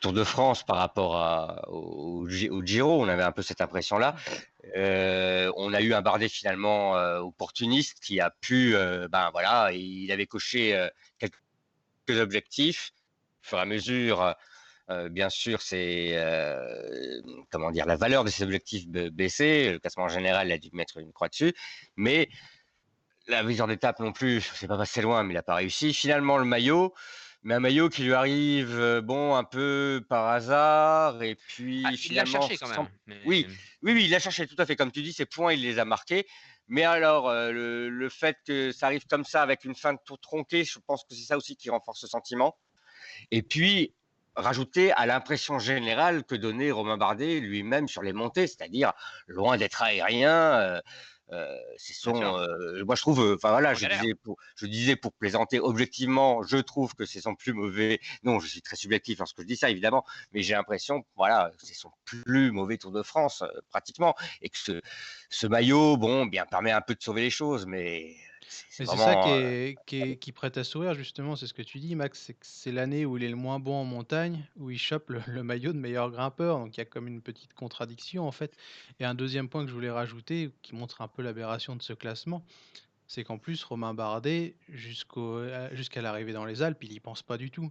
Tour 0.01 0.12
de 0.12 0.25
France 0.25 0.64
par 0.64 0.79
rapport 0.79 1.68
au, 1.68 2.29
Giro. 2.29 3.01
On 3.01 3.07
avait 3.07 3.22
un 3.22 3.31
peu 3.31 3.42
cette 3.42 3.61
impression-là. 3.61 4.16
Euh, 4.75 5.53
on 5.57 5.72
a 5.72 5.81
eu 5.81 5.94
un 5.94 6.03
Bardet 6.03 6.29
finalement 6.29 6.96
euh, 6.96 7.20
opportuniste 7.20 8.01
qui 8.03 8.18
a 8.18 8.31
pu, 8.31 8.75
ben 9.12 9.31
voilà, 9.31 9.70
il 9.70 10.11
avait 10.11 10.27
coché 10.27 10.88
quelques 11.20 12.20
objectifs. 12.20 12.90
Au 13.44 13.49
fur 13.49 13.59
et 13.59 13.61
à 13.61 13.64
mesure, 13.64 14.35
bien 15.11 15.29
sûr, 15.29 15.62
c'est 15.62 16.16
comment 17.51 17.70
dire, 17.70 17.87
la 17.87 17.96
valeur 17.96 18.25
de 18.25 18.31
ces 18.31 18.44
objectifs 18.44 18.87
baissait. 18.88 19.72
Le 19.72 19.79
classement 19.79 20.09
général 20.09 20.51
a 20.51 20.59
dû 20.59 20.70
mettre 20.72 20.99
une 20.99 21.12
croix 21.12 21.29
dessus, 21.29 21.55
mais 21.96 22.29
la 23.29 23.42
vision 23.42 23.66
d'étape 23.66 23.99
non 24.01 24.12
plus, 24.12 24.40
c'est 24.55 24.68
pas 24.68 24.79
passé 24.79 25.03
loin, 25.03 25.25
mais 25.25 25.33
il 25.33 25.37
n'a 25.37 25.42
pas 25.42 25.57
réussi. 25.57 25.92
Finalement, 25.92 26.38
le 26.38 26.44
maillot 26.44 26.94
mais 27.46 27.55
un 27.55 27.61
maillot 27.61 27.88
qui 27.88 28.03
lui 28.03 28.12
arrive, 28.12 29.01
bon, 29.05 29.37
un 29.37 29.44
peu 29.44 30.05
par 30.09 30.27
hasard, 30.27 31.22
et 31.22 31.37
puis 31.37 31.85
ah, 31.87 31.92
finalement. 31.92 32.31
Il 32.31 32.35
l'a 32.35 32.40
cherché 32.40 32.57
quand 32.57 32.68
même. 32.68 32.88
Oui, 33.25 33.46
oui, 33.83 33.92
oui, 33.92 34.05
il 34.05 34.11
l'a 34.11 34.18
cherché 34.18 34.49
tout 34.49 34.57
à 34.59 34.66
fait, 34.66 34.75
comme 34.75 34.90
tu 34.90 35.01
dis, 35.01 35.12
ses 35.12 35.27
points, 35.27 35.53
il 35.53 35.62
les 35.62 35.79
a 35.79 35.85
marqués. 35.85 36.27
Mais 36.66 36.83
alors, 36.83 37.33
le, 37.33 37.88
le, 37.88 38.09
fait 38.09 38.37
que 38.44 38.72
ça 38.72 38.87
arrive 38.87 39.07
comme 39.07 39.25
ça, 39.25 39.42
avec 39.42 39.64
une 39.64 39.77
fin 39.77 39.94
de 39.94 40.01
tour 40.05 40.18
tronquée, 40.18 40.64
je 40.64 40.81
pense 40.81 41.05
que 41.05 41.14
c'est 41.14 41.25
ça 41.25 41.37
aussi 41.37 41.57
qui 41.57 41.70
renforce 41.70 42.01
ce 42.01 42.09
sentiment. 42.09 42.59
Et 43.31 43.42
puis, 43.42 43.94
rajouter 44.37 44.92
à 44.92 45.07
l'impression 45.07 45.59
générale 45.59 46.25
que 46.25 46.35
donnait 46.35 46.70
Romain 46.70 46.96
Bardet 46.96 47.40
lui-même 47.40 47.88
sur 47.88 48.03
les 48.03 48.12
montées, 48.12 48.46
c'est-à-dire 48.46 48.92
loin 49.27 49.57
d'être 49.57 49.83
aérien. 49.83 50.81
Euh, 51.33 51.59
c'est 51.77 51.92
son, 51.92 52.22
euh, 52.22 52.85
moi 52.85 52.94
je 52.94 53.01
trouve, 53.01 53.20
euh, 53.20 53.35
enfin 53.35 53.51
voilà, 53.51 53.75
je 53.75 53.87
disais, 53.87 54.14
pour, 54.14 54.37
je 54.55 54.66
disais 54.66 54.94
pour 54.94 55.12
plaisanter 55.12 55.59
objectivement, 55.59 56.44
je 56.44 56.59
trouve 56.59 56.94
que 56.94 57.05
c'est 57.05 57.20
son 57.20 57.35
plus 57.35 57.53
mauvais. 57.53 57.99
Non, 58.22 58.38
je 58.38 58.46
suis 58.46 58.62
très 58.62 58.77
subjectif 58.77 59.18
lorsque 59.18 59.40
je 59.40 59.46
dis 59.46 59.57
ça 59.57 59.68
évidemment, 59.68 60.05
mais 60.33 60.42
j'ai 60.42 60.55
l'impression, 60.55 61.05
voilà, 61.16 61.51
c'est 61.59 61.75
son 61.75 61.90
plus 62.05 62.53
mauvais 62.53 62.79
Tour 62.79 62.92
de 62.92 63.03
France 63.03 63.42
pratiquement, 63.70 64.14
et 64.40 64.51
que 64.51 64.59
ce, 64.59 64.81
ce 65.29 65.46
maillot, 65.49 65.96
bon, 65.96 66.27
bien 66.27 66.46
permet 66.46 66.70
un 66.70 66.81
peu 66.81 66.94
de 66.94 67.03
sauver 67.03 67.22
les 67.22 67.31
choses, 67.31 67.66
mais 67.66 68.14
c'est 68.69 68.87
ça 68.87 69.23
qui, 69.87 70.19
qui, 70.19 70.33
prête 70.33 70.59
à 70.59 70.64
sourire, 70.64 70.95
justement, 70.95 71.37
c'est 71.37 71.47
ce 71.47 71.55
que 71.55 71.62
tu 71.62 71.79
dis, 71.79 71.95
Max, 71.95 72.21
c'est 72.21 72.35
que 72.35 72.47
c'est 72.47 72.73
l'année 72.73 73.05
où 73.05 73.16
il 73.16 73.25
est 73.25 73.29
le 73.29 73.37
moins 73.37 73.59
bon 73.59 73.75
en 73.75 73.85
montagne, 73.85 74.47
où 74.57 74.71
il 74.71 74.79
chope 74.79 75.11
le, 75.11 75.42
maillot 75.42 75.73
de 75.73 75.79
meilleur 75.79 76.11
grimpeur, 76.11 76.59
donc 76.59 76.77
il 76.77 76.81
y 76.81 76.83
a 76.83 76.85
comme 76.85 77.09
une 77.09 77.23
petite 77.23 77.55
contradiction 77.55 78.27
en 78.27 78.33
fait. 78.33 78.57
Et 79.01 79.05
un 79.05 79.14
deuxième 79.14 79.49
point 79.49 79.62
que 79.62 79.69
je 79.69 79.75
voulais 79.75 79.90
rajouter, 79.90 80.51
qui 80.62 80.75
montre 80.75 81.01
un 81.01 81.09
peu 81.09 81.23
l'aberration 81.23 81.77
de 81.77 81.83
ce 81.83 81.92
classement, 81.92 82.45
c'est 83.07 83.25
qu'en 83.25 83.38
plus, 83.38 83.62
Romain 83.64 83.95
Bardet, 83.95 84.57
jusqu'à 84.69 86.03
l'arrivée 86.03 86.33
dans 86.33 86.45
les 86.45 86.62
Alpes, 86.62 86.83
il 86.83 86.90
n'y 86.90 87.01
pense 87.01 87.23
pas 87.23 87.38
du 87.38 87.51
tout. 87.51 87.71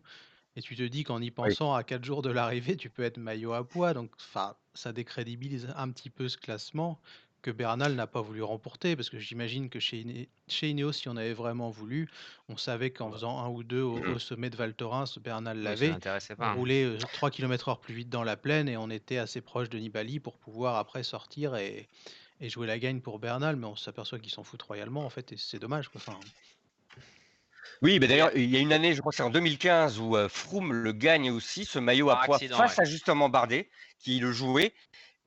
Et 0.58 0.62
tu 0.62 0.76
te 0.76 0.84
dis 0.84 1.04
qu'en 1.04 1.22
y 1.22 1.32
pensant 1.32 1.74
à 1.74 1.84
4 1.84 2.04
jours 2.06 2.22
de 2.22 2.30
l'arrivée, 2.30 2.78
tu 2.78 2.90
peux 2.90 3.04
être 3.04 3.18
maillot 3.18 3.52
à 3.52 3.68
poids, 3.68 3.94
donc 3.94 4.12
ça 4.74 4.94
décrédibilise 4.94 5.68
un 5.76 5.92
petit 5.92 6.10
peu 6.10 6.30
ce 6.30 6.38
classement 6.38 7.02
que 7.46 7.52
Bernal 7.52 7.94
n'a 7.94 8.08
pas 8.08 8.22
voulu 8.22 8.42
remporter, 8.42 8.96
parce 8.96 9.12
que 9.12 9.20
j'imagine 9.20 9.70
que 9.70 9.80
chez, 9.80 10.28
chez 10.48 10.70
Ineos, 10.70 10.94
si 10.94 11.10
on 11.10 11.16
avait 11.16 11.34
vraiment 11.34 11.70
voulu, 11.70 12.10
on 12.50 12.58
savait 12.58 12.90
qu'en 12.90 13.12
faisant 13.12 13.38
un 13.38 13.50
ou 13.50 13.62
deux 13.62 13.84
au, 13.84 14.00
mmh. 14.00 14.18
sommet 14.18 14.50
de 14.50 14.56
Val 14.56 14.74
Thorens, 14.74 15.20
Bernal 15.20 15.60
l'avait. 15.60 15.92
hein. 16.40 16.54
roulait 16.54 16.98
3 16.98 17.30
km 17.30 17.70
h 17.70 17.80
plus 17.80 17.94
vite 17.94 18.10
dans 18.10 18.24
la 18.24 18.36
plaine 18.36 18.68
et 18.68 18.78
on 18.78 18.90
était 18.90 19.20
assez 19.20 19.42
proche 19.42 19.70
de 19.70 19.78
Nibali 19.78 20.20
pour 20.20 20.40
pouvoir 20.40 20.78
après 20.78 21.04
sortir 21.04 21.56
et, 21.56 21.88
et 22.42 22.50
jouer 22.50 22.66
la 22.66 22.80
gagne 22.80 23.00
pour 23.00 23.20
Bernal, 23.20 23.58
mais 23.58 23.68
on 23.68 23.76
s'aperçoit 23.76 24.18
qu'ils 24.18 24.32
s'en 24.32 24.44
foutent 24.44 24.64
royalement 24.64 25.06
en 25.06 25.12
fait, 25.12 25.32
et 25.32 25.38
c'est 25.38 25.60
dommage. 25.60 25.90
Quoi. 25.90 26.02
Enfin, 26.02 26.20
oui, 27.84 28.00
mais 28.00 28.08
d'ailleurs, 28.08 28.32
il 28.36 28.50
y 28.50 28.58
a 28.58 28.60
une 28.60 28.74
année, 28.74 28.96
je 28.96 29.02
crois 29.02 29.12
que 29.12 29.18
c'est 29.18 29.24
en 29.24 29.30
2015, 29.30 30.00
où 30.00 30.16
Froome 30.30 30.74
le 30.74 30.94
gagne 30.94 31.30
aussi, 31.30 31.64
ce 31.64 31.78
maillot 31.78 32.10
à 32.10 32.24
poids 32.26 32.40
face 32.40 32.80
à 32.80 32.86
justement 32.86 33.30
Bardet, 33.30 33.70
qui 34.00 34.18
le 34.20 34.32
jouait. 34.32 34.74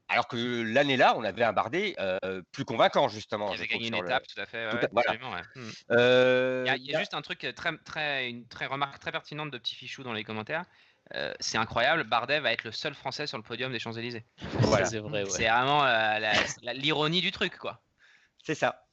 Alors 0.08 0.26
que 0.26 0.36
l'année-là, 0.36 1.14
on 1.16 1.24
avait 1.24 1.44
un 1.44 1.52
Bardet 1.52 1.94
euh, 1.98 2.42
plus 2.52 2.64
convaincant, 2.64 3.08
justement. 3.08 3.52
Il 3.52 3.58
avait 3.58 3.66
gagné 3.66 3.88
une 3.88 3.94
étape, 3.94 4.26
tout 4.26 4.40
à 4.40 4.46
fait. 4.46 4.66
Mmh. 4.66 5.60
Euh, 5.90 6.64
il 6.76 6.86
y 6.86 6.94
a, 6.94 6.98
juste 6.98 7.14
un 7.14 7.20
truc 7.20 7.46
très, 7.54 7.76
très, 7.78 8.30
une 8.30 8.46
très 8.48 8.66
remarque 8.66 8.98
très 9.00 9.12
pertinente 9.12 9.50
de 9.50 9.58
Petit 9.58 9.74
Fichou 9.74 10.02
dans 10.02 10.14
les 10.14 10.24
commentaires. 10.24 10.64
Euh, 11.14 11.32
c'est 11.40 11.58
incroyable, 11.58 12.04
Bardet 12.04 12.40
va 12.40 12.52
être 12.52 12.64
le 12.64 12.72
seul 12.72 12.94
Français 12.94 13.26
sur 13.26 13.38
le 13.38 13.42
podium 13.42 13.72
des 13.72 13.78
Champs-Élysées. 13.78 14.24
Voilà. 14.60 14.86
c'est 14.86 14.98
vrai. 14.98 15.24
C'est 15.26 15.48
vraiment 15.48 15.84
l'ironie 16.72 17.20
du 17.20 17.30
truc, 17.30 17.56
quoi. 17.58 17.82
C'est 18.42 18.54
ça. 18.54 18.87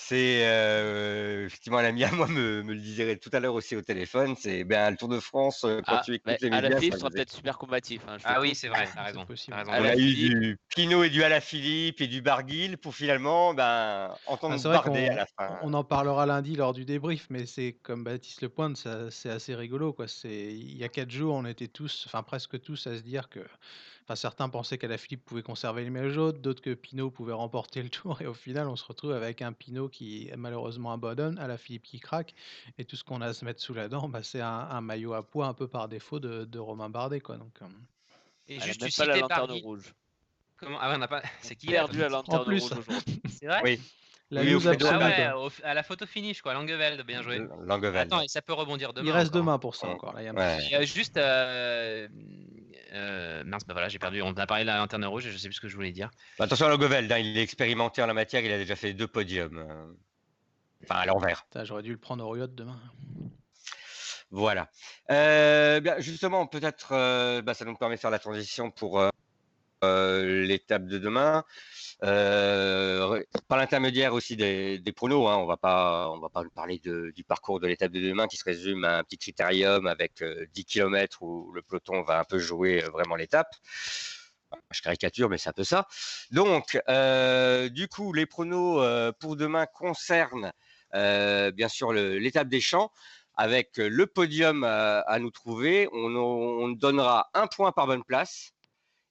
C'est 0.00 0.46
euh, 0.46 1.46
effectivement 1.46 1.78
un 1.78 1.84
ami 1.84 2.04
à 2.04 2.12
moi 2.12 2.28
me, 2.28 2.62
me 2.62 2.72
le 2.72 2.78
disait 2.78 3.16
tout 3.16 3.30
à 3.32 3.40
l'heure 3.40 3.54
aussi 3.54 3.74
au 3.74 3.82
téléphone. 3.82 4.36
C'est 4.38 4.62
ben 4.62 4.92
le 4.92 4.96
Tour 4.96 5.08
de 5.08 5.18
France 5.18 5.64
euh, 5.64 5.80
quand 5.84 5.96
ah, 5.96 6.02
tu 6.04 6.14
écoutes 6.14 6.40
les 6.40 6.50
médias. 6.50 6.66
Alaphilippe 6.66 6.94
sera 6.94 7.10
peut-être 7.10 7.32
super 7.32 7.58
combatif. 7.58 8.02
Hein, 8.06 8.16
ah 8.22 8.40
oui, 8.40 8.54
c'est 8.54 8.68
vrai, 8.68 8.88
t'as 8.94 9.02
raison. 9.02 9.26
On 9.50 9.84
a 9.84 9.96
eu 9.96 10.14
du 10.14 10.58
Pinot 10.68 11.02
et 11.02 11.10
du 11.10 11.24
Alaphilippe 11.24 12.00
et 12.00 12.06
du 12.06 12.22
Barguil 12.22 12.76
pour 12.76 12.94
finalement 12.94 13.54
ben 13.54 14.14
entendre 14.26 14.54
ah, 14.64 14.68
Bardet 14.68 15.08
à 15.08 15.16
la 15.16 15.26
fin. 15.26 15.58
On 15.62 15.74
en 15.74 15.82
parlera 15.82 16.26
lundi 16.26 16.54
lors 16.54 16.74
du 16.74 16.84
débrief, 16.84 17.26
mais 17.28 17.44
c'est 17.44 17.72
comme 17.82 18.04
Baptiste 18.04 18.40
Le 18.42 18.50
Pointe, 18.50 18.76
c'est 19.10 19.30
assez 19.30 19.56
rigolo 19.56 19.92
quoi. 19.92 20.06
C'est 20.06 20.28
il 20.30 20.78
y 20.78 20.84
a 20.84 20.88
quatre 20.88 21.10
jours, 21.10 21.34
on 21.34 21.44
était 21.44 21.66
tous, 21.66 22.04
enfin 22.06 22.22
presque 22.22 22.60
tous, 22.60 22.86
à 22.86 22.96
se 22.96 23.02
dire 23.02 23.28
que 23.28 23.40
certains 24.16 24.48
pensaient 24.48 24.78
qu'Alaphilippe 24.78 25.24
pouvait 25.24 25.42
conserver 25.42 25.84
les 25.84 25.90
maillots 25.90 26.10
jaunes, 26.10 26.40
d'autres 26.40 26.62
que 26.62 26.74
Pinot 26.74 27.10
pouvait 27.10 27.32
remporter 27.32 27.82
le 27.82 27.90
tour. 27.90 28.20
Et 28.22 28.26
au 28.26 28.34
final, 28.34 28.68
on 28.68 28.76
se 28.76 28.84
retrouve 28.84 29.12
avec 29.12 29.42
un 29.42 29.52
Pinot 29.52 29.88
qui 29.88 30.30
malheureusement 30.36 30.92
abandonne, 30.92 31.38
Alaphilippe 31.38 31.82
qui 31.82 32.00
craque. 32.00 32.34
Et 32.78 32.84
tout 32.84 32.96
ce 32.96 33.04
qu'on 33.04 33.20
a 33.20 33.26
à 33.26 33.34
se 33.34 33.44
mettre 33.44 33.60
sous 33.60 33.74
la 33.74 33.88
dent, 33.88 34.08
bah, 34.08 34.22
c'est 34.22 34.40
un, 34.40 34.80
maillot 34.80 35.12
à 35.12 35.26
poids 35.26 35.46
un 35.46 35.54
peu 35.54 35.68
par 35.68 35.88
défaut 35.88 36.20
de, 36.20 36.58
Romain 36.58 36.88
Bardet. 36.88 37.20
Quoi. 37.20 37.36
Donc, 37.36 37.52
euh. 37.62 37.66
Et 38.48 38.60
juste, 38.60 38.86
tu 38.86 39.00
pas 39.00 39.06
la 39.06 39.18
lanterne 39.18 39.52
rouge. 39.52 39.94
Comment? 40.56 40.78
Ah 40.80 40.92
on 40.94 40.98
n'a 40.98 41.08
pas. 41.08 41.22
C'est 41.40 41.54
qui 41.54 41.66
perdu 41.66 41.98
la 41.98 42.08
lanterne 42.08 42.42
rouge 42.42 42.62
aujourd'hui. 42.62 43.20
C'est 43.28 43.46
vrai? 43.46 43.60
Oui. 43.62 43.80
La 44.30 44.42
oui, 44.42 44.54
ah 44.62 45.38
ouais, 45.38 45.48
à 45.64 45.72
la 45.72 45.82
photo 45.82 46.04
finish, 46.04 46.42
quoi. 46.42 46.52
Langeveld, 46.52 47.00
bien 47.06 47.22
joué. 47.22 47.38
Langeveld. 47.64 48.12
Attends, 48.12 48.28
ça 48.28 48.42
peut 48.42 48.52
rebondir 48.52 48.92
demain. 48.92 49.06
Il 49.08 49.12
reste 49.12 49.32
demain 49.32 49.58
pour 49.58 49.74
ça 49.74 49.88
encore. 49.88 50.14
il 50.18 50.70
y 50.70 50.74
a 50.74 50.82
juste. 50.82 51.16
Euh, 51.16 52.08
euh, 52.92 53.42
mince, 53.44 53.64
bah 53.66 53.74
voilà, 53.74 53.88
j'ai 53.88 53.98
perdu. 53.98 54.22
On 54.22 54.32
a 54.32 54.46
parlé 54.46 54.64
de 54.64 54.68
la 54.68 54.78
lanterne 54.78 55.04
rouge 55.04 55.26
et 55.26 55.30
je 55.30 55.36
sais 55.36 55.48
plus 55.48 55.54
ce 55.54 55.60
que 55.60 55.68
je 55.68 55.76
voulais 55.76 55.92
dire. 55.92 56.10
Bah, 56.38 56.44
attention 56.44 56.66
à 56.66 56.68
Langeveld, 56.70 57.10
hein, 57.10 57.18
il 57.18 57.36
est 57.36 57.42
expérimenté 57.42 58.02
en 58.02 58.06
la 58.06 58.14
matière, 58.14 58.42
il 58.42 58.52
a 58.52 58.58
déjà 58.58 58.76
fait 58.76 58.92
deux 58.92 59.06
podiums. 59.06 59.58
Euh, 59.58 59.86
enfin, 60.84 61.00
à 61.00 61.06
l'envers. 61.06 61.46
J'aurais 61.62 61.82
dû 61.82 61.92
le 61.92 61.98
prendre 61.98 62.24
au 62.24 62.30
Riot 62.30 62.46
demain. 62.46 62.80
Voilà. 64.30 64.70
Euh, 65.10 65.80
bien, 65.80 65.98
justement, 65.98 66.46
peut-être, 66.46 67.40
bah, 67.42 67.54
ça 67.54 67.64
nous 67.64 67.76
permet 67.76 67.96
de 67.96 68.00
faire 68.00 68.10
la 68.10 68.18
transition 68.18 68.70
pour 68.70 69.02
l'étape 69.82 70.86
de 70.86 70.98
demain. 70.98 71.44
par 72.00 73.58
l'intermédiaire 73.58 74.14
aussi 74.14 74.36
des, 74.36 74.92
pronos, 74.94 75.28
hein, 75.28 75.36
on 75.36 75.46
va 75.46 75.56
pas, 75.56 76.10
on 76.10 76.18
va 76.18 76.28
pas 76.28 76.42
parler 76.54 76.78
du 76.78 77.24
parcours 77.24 77.60
de 77.60 77.66
l'étape 77.66 77.92
de 77.92 78.00
demain 78.00 78.26
qui 78.26 78.36
se 78.36 78.44
résume 78.44 78.84
à 78.84 78.98
un 78.98 79.04
petit 79.04 79.18
critérium 79.18 79.86
avec 79.86 80.22
10 80.52 80.64
km 80.64 81.22
où 81.22 81.52
le 81.52 81.62
peloton 81.62 82.02
va 82.02 82.20
un 82.20 82.24
peu 82.24 82.38
jouer 82.38 82.80
vraiment 82.92 83.16
l'étape. 83.16 83.54
Je 84.70 84.80
caricature, 84.80 85.28
mais 85.28 85.36
c'est 85.36 85.50
un 85.50 85.52
peu 85.52 85.64
ça. 85.64 85.86
Donc, 86.30 86.80
du 87.70 87.88
coup, 87.88 88.12
les 88.12 88.26
pronos 88.26 89.12
pour 89.20 89.36
demain 89.36 89.66
concernent 89.66 90.52
bien 90.92 91.68
sûr 91.68 91.92
l'étape 91.92 92.48
des 92.48 92.60
champs 92.60 92.90
avec 93.38 93.76
le 93.76 94.06
podium 94.06 94.64
à, 94.64 95.18
nous 95.20 95.30
trouver. 95.30 95.88
On, 95.92 96.68
donnera 96.70 97.30
un 97.34 97.46
point 97.46 97.72
par 97.72 97.86
bonne 97.86 98.04
place. 98.04 98.52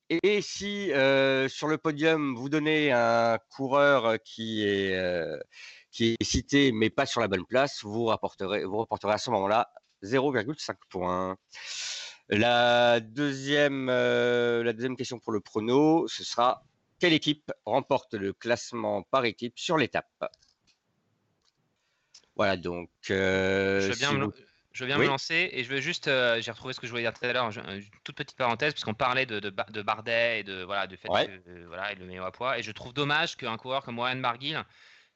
Et 0.09 0.41
si 0.41 0.87
sur 1.49 1.67
le 1.67 1.77
podium, 1.77 2.35
vous 2.35 2.49
donnez 2.49 2.91
un 2.91 3.37
coureur 3.49 4.17
qui 4.23 4.63
est, 4.63 4.97
qui 5.91 6.15
est 6.19 6.23
cité 6.23 6.71
mais 6.71 6.89
pas 6.89 7.05
sur 7.05 7.21
la 7.21 7.27
bonne 7.27 7.45
place, 7.45 7.83
vous 7.83 8.05
rapporterez, 8.05 8.63
vous 8.63 8.77
rapporterez 8.77 9.13
à 9.13 9.17
ce 9.17 9.29
moment-là 9.31 9.69
0,5 10.03 10.75
points. 10.89 11.35
La 12.29 12.99
deuxième, 12.99 13.87
la 13.87 14.73
deuxième 14.73 14.95
question 14.95 15.19
pour 15.19 15.33
le 15.33 15.41
prono, 15.41 16.07
ce 16.07 16.23
sera 16.23 16.63
quelle 16.99 17.13
équipe 17.13 17.51
remporte 17.65 18.13
le 18.13 18.33
classement 18.33 19.03
par 19.03 19.25
équipe 19.25 19.57
sur 19.57 19.77
l'étape? 19.77 20.07
Voilà, 22.35 22.57
donc. 22.57 22.89
Euh, 23.09 23.81
je 23.81 23.87
veux 23.89 23.95
bien, 23.95 24.31
me, 24.85 25.05
lancer 25.05 25.49
et 25.51 25.63
je 25.63 25.69
veux 25.69 25.81
juste. 25.81 26.07
Euh, 26.07 26.41
j'ai 26.41 26.51
retrouvé 26.51 26.73
ce 26.73 26.79
que 26.79 26.87
je 26.87 26.91
voulais 26.91 27.03
dire 27.03 27.13
tout 27.13 27.25
à 27.25 27.33
l'heure. 27.33 27.49
Une 27.49 27.83
toute 28.03 28.15
petite 28.15 28.37
parenthèse, 28.37 28.73
puisqu'on 28.73 28.93
parlait 28.93 29.25
de, 29.25 29.39
de, 29.39 29.81
Bardet 29.81 30.39
et 30.39 30.43
de 30.43 30.63
voilà, 30.63 30.87
du 30.87 30.97
fait 30.97 31.07
que, 31.07 31.65
voilà, 31.65 31.93
le 31.93 32.05
meilleur 32.05 32.25
à 32.25 32.31
poids. 32.31 32.57
Et 32.57 32.63
je 32.63 32.71
trouve 32.71 32.93
dommage 32.93 33.35
qu'un 33.37 33.57
coureur 33.57 33.83
comme 33.83 33.97
Warren 33.99 34.21
Barguil, 34.21 34.61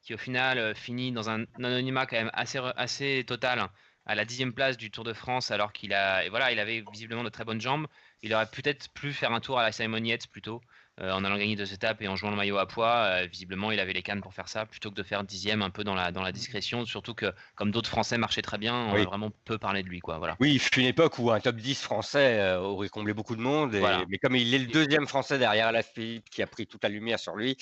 qui 0.02 0.14
au 0.14 0.18
final 0.18 0.58
euh, 0.58 0.74
finit 0.74 1.12
dans 1.12 1.30
un 1.30 1.46
anonymat 1.58 2.06
quand 2.06 2.18
même 2.18 2.32
assez, 2.34 2.60
assez 2.76 3.24
total 3.28 3.68
à 4.06 4.16
la 4.16 4.26
dixième 4.26 4.54
place 4.54 4.78
du 4.78 4.90
Tour 4.90 5.04
de 5.04 5.14
France, 5.14 5.52
alors 5.52 5.74
qu'il 5.74 5.94
a, 5.94 6.26
et 6.26 6.30
voilà, 6.30 6.52
il 6.52 6.60
avait 6.60 6.84
visiblement 6.92 7.24
de 7.24 7.30
très 7.30 7.46
bonnes 7.46 7.62
jambes. 7.62 7.88
Il 8.24 8.34
aurait 8.34 8.48
peut-être 8.48 8.90
pu 8.94 9.14
faire 9.14 9.32
un 9.32 9.40
tour 9.40 9.60
à 9.60 9.64
la 9.64 9.72
Simon 9.72 10.04
Yates 10.04 10.28
plutôt. 10.28 10.62
Euh, 11.00 11.12
en 11.12 11.24
allant 11.24 11.38
gagner 11.38 11.56
deux 11.56 11.72
étapes 11.74 12.02
et 12.02 12.10
en 12.10 12.18
jouant 12.18 12.32
le 12.32 12.36
maillot 12.36 12.58
à 12.58 12.68
poids. 12.68 12.94
Euh, 12.96 13.26
visiblement, 13.26 13.72
il 13.72 13.80
avait 13.80 13.94
les 13.94 14.04
cannes 14.04 14.20
pour 14.22 14.34
faire 14.34 14.50
ça 14.50 14.66
plutôt 14.66 14.92
que 14.92 14.96
de 14.96 15.04
faire 15.04 15.24
dixième 15.24 15.62
un 15.62 15.70
peu 15.70 15.86
dans 15.86 15.96
la, 15.96 16.12
dans 16.12 16.22
la 16.22 16.34
discrétion. 16.34 16.86
Surtout 16.86 17.14
que, 17.14 17.34
comme 17.56 17.72
d'autres 17.72 17.90
Français 17.90 18.18
marchaient 18.18 18.42
très 18.42 18.58
bien, 18.58 18.76
on 18.76 18.94
a 18.94 19.04
vraiment 19.06 19.32
peu 19.46 19.58
parlé 19.58 19.84
de 19.84 19.88
lui. 19.88 20.00
Quoi, 20.00 20.18
voilà. 20.18 20.36
Oui, 20.42 20.52
il 20.52 20.60
fut 20.60 20.82
une 20.82 20.86
époque 20.86 21.18
où 21.18 21.32
un 21.32 21.40
top 21.40 21.56
10 21.56 21.82
français 21.82 22.40
euh, 22.40 22.60
aurait 22.60 22.90
comblé 22.90 23.14
beaucoup 23.14 23.38
de 23.38 23.42
monde. 23.42 23.72
Mais 24.10 24.18
comme 24.18 24.36
il 24.36 24.54
est 24.54 24.60
le 24.60 24.68
deuxième 24.68 25.08
français 25.08 25.40
derrière 25.40 25.72
Philippe 25.96 26.30
qui 26.30 26.44
a 26.44 26.48
pris 26.48 26.68
toute 26.68 26.84
la 26.84 26.90
lumière 26.90 27.20
sur 27.20 27.36
lui, 27.38 27.56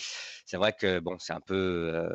c'est 0.46 0.58
vrai 0.58 0.74
que 0.74 1.00
bon, 1.00 1.18
c'est 1.20 1.34
un 1.34 1.40
peu, 1.40 2.10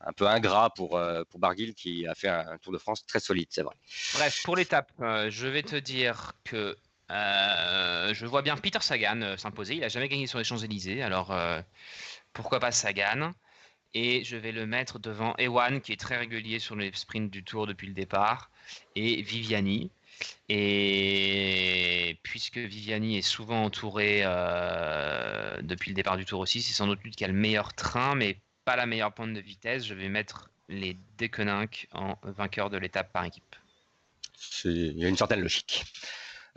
un 0.00 0.12
peu 0.12 0.26
ingrat 0.26 0.70
pour, 0.70 0.98
pour 1.28 1.40
Barguil 1.40 1.74
qui 1.74 2.06
a 2.06 2.14
fait 2.14 2.28
un, 2.28 2.56
Tour 2.62 2.72
de 2.72 2.78
France 2.78 3.04
très 3.04 3.20
solide, 3.20 3.48
c'est 3.50 3.62
vrai. 3.62 3.74
Bref, 4.14 4.42
pour 4.44 4.56
l'étape, 4.56 4.90
je 5.28 5.46
vais 5.46 5.62
te 5.62 5.76
dire 5.76 6.32
que 6.44 6.76
euh, 7.10 8.14
je 8.14 8.26
vois 8.26 8.42
bien 8.42 8.56
Peter 8.56 8.80
Sagan 8.80 9.20
euh, 9.22 9.36
s'imposer. 9.36 9.74
Il 9.74 9.80
n'a 9.80 9.88
jamais 9.88 10.08
gagné 10.08 10.26
sur 10.26 10.38
les 10.38 10.44
Champs-Élysées, 10.44 11.02
alors 11.02 11.32
euh, 11.32 11.60
pourquoi 12.32 12.60
pas 12.60 12.72
Sagan? 12.72 13.32
Et 13.92 14.24
je 14.24 14.36
vais 14.36 14.52
le 14.52 14.66
mettre 14.66 14.98
devant 14.98 15.34
Ewan, 15.38 15.80
qui 15.80 15.92
est 15.92 16.00
très 16.00 16.16
régulier 16.16 16.58
sur 16.58 16.74
les 16.74 16.90
sprints 16.94 17.30
du 17.30 17.44
Tour 17.44 17.66
depuis 17.66 17.86
le 17.86 17.94
départ, 17.94 18.50
et 18.96 19.22
Viviani. 19.22 19.90
Et 20.48 22.18
puisque 22.22 22.58
Viviani 22.58 23.18
est 23.18 23.22
souvent 23.22 23.62
entouré 23.62 24.22
depuis 25.62 25.90
le 25.90 25.94
départ 25.94 26.16
du 26.16 26.24
Tour 26.24 26.40
aussi, 26.40 26.60
c'est 26.60 26.72
sans 26.72 26.88
doute 26.88 27.04
lui 27.04 27.12
qui 27.12 27.24
a 27.24 27.28
le 27.28 27.34
meilleur 27.34 27.72
train, 27.72 28.16
mais 28.16 28.38
pas 28.64 28.74
la 28.74 28.86
meilleure 28.86 29.12
pointe 29.12 29.32
de 29.32 29.40
vitesse. 29.40 29.84
Je 29.86 29.94
vais 29.94 30.08
mettre 30.08 30.50
les 30.68 30.96
Deconinck 31.18 31.86
en 31.92 32.18
vainqueur 32.24 32.70
de 32.70 32.78
l'étape 32.78 33.12
par 33.12 33.24
équipe. 33.24 33.54
Il 34.64 34.98
y 34.98 35.04
a 35.04 35.08
une 35.08 35.16
certaine 35.16 35.40
logique. 35.40 35.84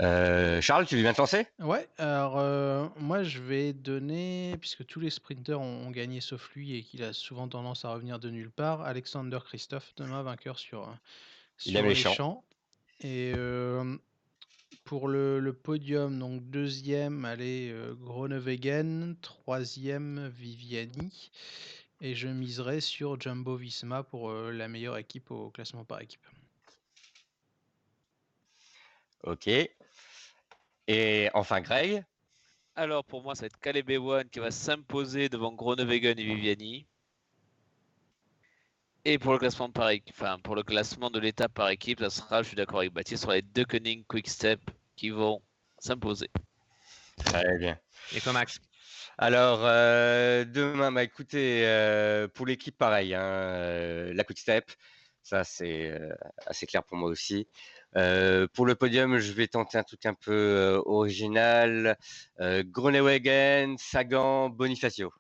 Euh, 0.02 0.62
Charles, 0.62 0.86
tu 0.86 0.96
bien 0.98 1.14
te 1.14 1.20
lancer? 1.20 1.48
Ouais, 1.60 1.88
alors 1.98 2.38
euh, 2.38 2.88
moi 3.00 3.24
je 3.24 3.42
vais 3.42 3.74
donner, 3.74 4.56
puisque 4.60 4.86
tous 4.86 5.00
les 5.00 5.10
sprinteurs 5.10 5.60
ont, 5.60 5.90
gagné 5.90 6.22
sauf 6.22 6.52
lui 6.54 6.76
et 6.76 6.84
qu'il 6.84 7.04
a 7.04 7.14
souvent 7.14 7.48
tendance 7.48 7.84
à 7.84 7.92
revenir 7.92 8.20
de 8.20 8.30
nulle 8.30 8.52
part, 8.52 8.82
Alexander 8.82 9.40
Christophe, 9.44 9.94
demain 9.98 10.22
vainqueur 10.22 10.60
sur, 10.60 10.96
sur 11.58 11.82
les, 11.82 11.96
champs. 11.96 12.44
Et 13.02 13.34
euh, 13.36 13.98
pour 14.84 15.08
le, 15.08 15.52
podium, 15.52 16.20
donc 16.20 16.48
deuxième, 16.48 17.26
allez, 17.26 17.76
Groenewegen, 18.00 19.16
troisième, 19.22 20.28
Viviani. 20.28 21.32
Et 22.02 22.14
je 22.14 22.28
miserai 22.28 22.82
sur 22.82 23.20
Jumbo 23.20 23.56
Visma 23.56 24.04
pour 24.04 24.32
la 24.32 24.68
meilleure 24.68 24.98
équipe 24.98 25.32
au 25.32 25.50
classement 25.50 25.84
par 25.84 26.02
équipe. 26.02 26.26
Ok. 29.24 29.50
Et 30.88 31.30
enfin, 31.34 31.62
Greg 31.62 32.04
Alors, 32.76 33.04
pour 33.04 33.22
moi, 33.22 33.36
ça 33.36 33.42
va 33.42 33.48
être 33.48 33.60
Caleb 33.60 33.90
Ewan 33.90 34.30
qui 34.30 34.40
va 34.40 34.52
s'imposer 34.52 35.30
devant 35.30 35.54
Groenewegen 35.54 36.18
et 36.18 36.24
Viviani. 36.24 36.88
Et 39.04 39.18
pour 39.18 39.32
le 39.32 39.40
classement 39.40 39.70
par 39.70 39.92
enfin, 40.10 40.38
pour 40.40 40.56
le 40.56 40.64
classement 40.64 41.10
de 41.10 41.20
l'étape 41.20 41.54
par 41.54 41.70
équipe, 41.70 42.00
ça 42.00 42.10
sera, 42.10 42.44
je 42.44 42.50
suis 42.50 42.58
d'accord 42.58 42.80
avec 42.80 42.92
Baptiste, 42.92 43.24
sur 43.24 43.32
les 43.32 43.42
deux 43.42 43.64
Quick 43.64 44.06
Quickstep 44.08 44.60
qui 44.96 45.12
vont 45.12 45.42
s'imposer. 45.80 46.30
Très 47.24 47.58
bien. 47.58 47.80
Et 48.16 48.22
comme 48.22 48.34
Max? 48.34 48.60
Alors, 49.18 49.62
euh, 49.64 50.46
demain, 50.46 50.92
bah, 50.92 51.04
écoutez, 51.04 51.66
euh, 51.66 52.28
pour 52.28 52.46
l'équipe, 52.46 52.78
pareil, 52.78 53.14
hein, 53.14 53.22
euh, 53.22 54.14
la 54.14 54.24
Quick 54.24 54.40
Step, 54.40 54.72
ça 55.24 55.44
c'est 55.44 56.00
assez 56.46 56.68
clair 56.68 56.84
pour 56.84 56.98
moi 56.98 57.10
aussi. 57.10 57.48
Euh, 57.98 58.48
pour 58.54 58.66
le 58.66 58.76
podium, 58.76 59.18
je 59.18 59.32
vais 59.32 59.48
tenter 59.48 59.78
un 59.78 59.84
truc 59.84 60.06
un 60.06 60.14
peu 60.14 60.32
euh, 60.32 60.82
original. 60.86 61.98
Euh, 62.40 62.64
Sagan, 63.78 64.50
Bonifacio. 64.50 65.12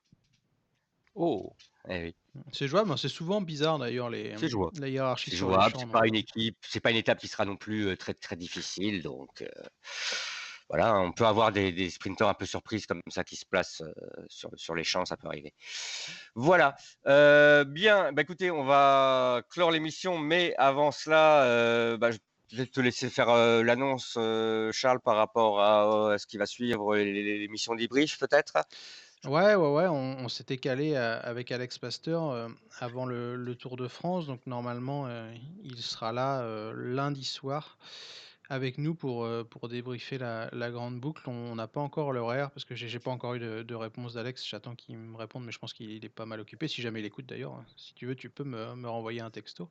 Oh. 1.15 1.53
Eh 1.89 2.03
oui. 2.03 2.15
C'est 2.51 2.67
jouable, 2.67 2.91
hein. 2.91 2.97
c'est 2.97 3.09
souvent 3.09 3.41
bizarre 3.41 3.79
d'ailleurs 3.79 4.11
les, 4.11 4.35
la 4.79 4.87
hiérarchie. 4.87 5.31
C'est 5.31 5.37
jouable, 5.37 5.75
c'est 5.79 5.89
pas 5.89 6.05
une 6.05 6.13
équipe, 6.13 6.55
c'est 6.61 6.79
pas 6.79 6.91
une 6.91 6.97
étape 6.97 7.17
qui 7.17 7.27
sera 7.27 7.45
non 7.45 7.55
plus 7.55 7.97
très 7.97 8.13
très 8.13 8.35
difficile, 8.35 9.01
donc 9.01 9.43
voilà, 10.69 10.99
on 10.99 11.11
peut 11.11 11.25
avoir 11.25 11.51
des, 11.51 11.89
sprinteurs 11.89 12.29
un 12.29 12.35
peu 12.35 12.45
surprises 12.45 12.85
comme 12.85 13.01
ça 13.07 13.23
qui 13.23 13.37
se 13.37 13.45
placent 13.47 13.81
sur, 14.27 14.51
sur, 14.55 14.75
les 14.75 14.83
champs, 14.83 15.03
ça 15.03 15.17
peut 15.17 15.27
arriver. 15.27 15.51
Voilà, 16.35 16.75
bien, 17.65 18.11
bah 18.11 18.21
écoutez, 18.21 18.51
on 18.51 18.63
va 18.63 19.41
clore 19.49 19.71
l'émission, 19.71 20.19
mais 20.19 20.53
avant 20.57 20.91
cela, 20.91 21.97
bah, 21.97 22.11
je 22.11 22.19
vais 22.55 22.65
te 22.65 22.79
laisser 22.79 23.09
faire 23.09 23.27
l'annonce, 23.63 24.17
Charles, 24.71 24.99
par 25.01 25.17
rapport 25.17 25.61
à, 25.61 26.17
ce 26.17 26.25
qui 26.25 26.37
va 26.37 26.45
suivre, 26.45 26.95
l'émission 26.95 27.75
débrief 27.75 28.17
peut-être? 28.19 28.53
Ouais, 29.25 29.55
ouais, 29.55 29.69
ouais, 29.69 29.87
on, 29.87 30.29
s'était 30.29 30.57
calé 30.57 30.95
avec 30.95 31.51
Alex 31.51 31.77
Pasteur 31.79 32.49
avant 32.79 33.05
le, 33.05 33.55
Tour 33.55 33.75
de 33.75 33.87
France, 33.87 34.27
donc 34.27 34.39
normalement 34.45 35.07
il 35.63 35.77
sera 35.77 36.13
là 36.13 36.71
lundi 36.73 37.25
soir 37.25 37.77
avec 38.49 38.77
nous 38.77 38.95
pour, 38.95 39.25
euh, 39.25 39.43
pour 39.43 39.67
débriefer 39.67 40.17
la, 40.17 40.71
grande 40.71 40.99
boucle. 40.99 41.27
On 41.29 41.55
n'a 41.55 41.67
pas 41.67 41.81
encore 41.81 42.11
l'horaire 42.13 42.51
parce 42.51 42.65
que 42.65 42.75
j'ai 42.75 42.99
pas 42.99 43.11
encore 43.11 43.35
eu 43.35 43.39
de, 43.39 43.75
réponse 43.75 44.13
d'Alex. 44.13 44.45
J'attends 44.47 44.75
qu'il 44.75 44.97
me 44.97 45.17
réponde, 45.17 45.45
mais 45.45 45.51
je 45.51 45.59
pense 45.59 45.73
qu'il 45.73 46.03
est 46.03 46.09
pas 46.09 46.25
mal 46.25 46.39
occupé. 46.39 46.67
Si 46.67 46.81
jamais 46.81 46.99
il 46.99 47.05
écoute 47.05 47.25
d'ailleurs, 47.25 47.53
hein. 47.53 47.65
si 47.75 47.93
tu 47.93 48.05
veux, 48.05 48.15
tu 48.15 48.29
peux 48.29 48.43
me, 48.43 48.87
renvoyer 48.87 49.21
un 49.21 49.29
texto. 49.29 49.69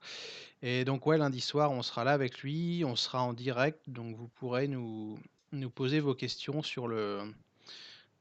Et 0.62 0.84
donc, 0.84 1.06
ouais, 1.06 1.18
lundi 1.18 1.40
soir, 1.40 1.72
on 1.72 1.82
sera 1.82 2.04
là 2.04 2.12
avec 2.12 2.40
lui. 2.40 2.84
On 2.84 2.96
sera 2.96 3.22
en 3.22 3.32
direct, 3.32 3.80
donc 3.88 4.16
vous 4.16 4.28
pourrez 4.28 4.68
nous, 4.68 5.18
poser 5.74 6.00
vos 6.00 6.14
questions 6.14 6.62
sur 6.62 6.86
le, 6.86 7.22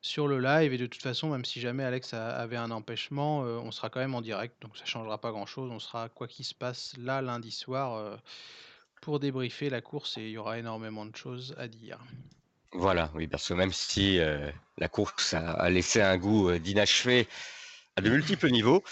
sur 0.01 0.27
le 0.27 0.39
live. 0.39 0.73
Et 0.73 0.77
de 0.77 0.85
toute 0.85 1.01
façon, 1.01 1.29
même 1.29 1.45
si 1.45 1.59
jamais 1.59 1.83
Alex 1.83 2.13
avait 2.13 2.57
un 2.57 2.71
empêchement, 2.71 3.43
euh, 3.43 3.57
on 3.57 3.71
sera 3.71 3.89
quand 3.89 3.99
même 3.99 4.15
en 4.15 4.21
direct. 4.21 4.61
Donc, 4.61 4.77
ça 4.77 4.85
changera 4.85 5.19
pas 5.19 5.31
grand 5.31 5.45
chose. 5.45 5.69
On 5.71 5.79
sera, 5.79 6.07
quoi 6.09 6.27
qu'il 6.27 6.45
se 6.45 6.55
passe, 6.55 6.95
là 6.97 7.21
lundi 7.21 7.51
soir. 7.51 7.95
Euh, 7.95 8.15
pour 9.05 9.19
débriefer 9.19 9.69
la 9.69 9.81
course 9.81 10.17
et 10.17 10.21
il 10.21 10.31
y 10.31 10.37
aura 10.39 10.57
énormément 10.57 11.05
de 11.05 11.15
choses 11.15 11.53
à 11.59 11.67
dire. 11.67 11.99
Voilà, 12.73 13.11
oui, 13.13 13.27
parce 13.27 13.47
que 13.47 13.53
même 13.53 13.71
si 13.71 14.17
euh, 14.17 14.49
la 14.79 14.89
course 14.89 15.35
a, 15.35 15.69
laissé 15.69 16.01
un 16.01 16.17
goût 16.17 16.49
euh, 16.49 16.57
d'inachevé 16.57 17.27
à 17.95 18.01
de 18.01 18.09
multiples 18.09 18.49
niveaux, 18.49 18.83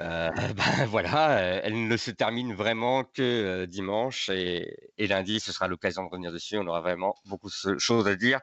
euh, 0.00 0.28
ben 0.56 0.86
voilà, 0.86 1.38
elle 1.38 1.86
ne 1.86 1.96
se 1.96 2.10
termine 2.10 2.52
vraiment 2.52 3.04
que 3.04 3.64
dimanche 3.66 4.28
et, 4.28 4.76
lundi, 4.98 5.38
ce 5.38 5.52
sera 5.52 5.68
l'occasion 5.68 6.02
de 6.02 6.08
revenir 6.08 6.32
dessus. 6.32 6.58
On 6.58 6.66
aura 6.66 6.80
vraiment 6.80 7.14
beaucoup 7.24 7.48
de 7.48 7.78
choses 7.78 8.08
à 8.08 8.16
dire. 8.16 8.40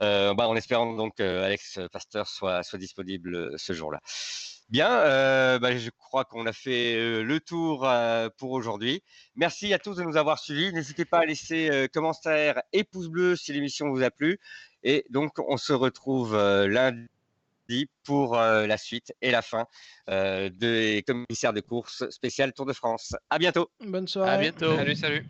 Ben, 0.00 0.34
en 0.36 0.56
espérant 0.56 0.92
donc 0.92 1.18
qu'Alex 1.18 1.78
Pasteur 1.92 2.26
soit, 2.26 2.64
soit 2.64 2.80
disponible 2.80 3.56
ce 3.58 3.72
jour-là. 3.72 4.00
Bien, 4.68 4.90
euh, 4.90 5.60
bah, 5.60 5.76
je 5.76 5.90
crois 5.90 6.24
qu'on 6.24 6.44
a 6.44 6.52
fait 6.52 6.96
euh, 6.96 7.22
le 7.22 7.38
tour 7.38 7.88
euh, 7.88 8.28
pour 8.36 8.50
aujourd'hui. 8.50 9.00
Merci 9.36 9.72
à 9.72 9.78
tous 9.78 9.94
de 9.94 10.02
nous 10.02 10.16
avoir 10.16 10.40
suivis. 10.40 10.72
N'hésitez 10.72 11.04
pas 11.04 11.20
à 11.20 11.24
laisser 11.24 11.88
commentaires 11.92 12.60
et 12.72 12.82
pouces 12.82 13.08
bleus 13.08 13.36
si 13.36 13.52
l'émission 13.52 13.90
vous 13.90 14.02
a 14.02 14.10
plu. 14.10 14.40
Et 14.82 15.04
donc, 15.10 15.38
on 15.38 15.56
se 15.56 15.72
retrouve 15.72 16.36
lundi 16.36 17.88
pour 18.04 18.36
la 18.36 18.78
suite 18.78 19.12
et 19.20 19.30
la 19.30 19.42
fin 19.42 19.66
des 20.08 21.04
commissaires 21.06 21.52
de 21.52 21.60
course 21.60 22.08
spécial 22.10 22.52
Tour 22.52 22.66
de 22.66 22.72
France. 22.72 23.14
À 23.30 23.38
bientôt. 23.38 23.70
Bonne 23.80 24.08
soirée. 24.08 24.30
À 24.30 24.38
bientôt. 24.38 24.76
Salut, 24.76 24.96
salut. 24.96 25.26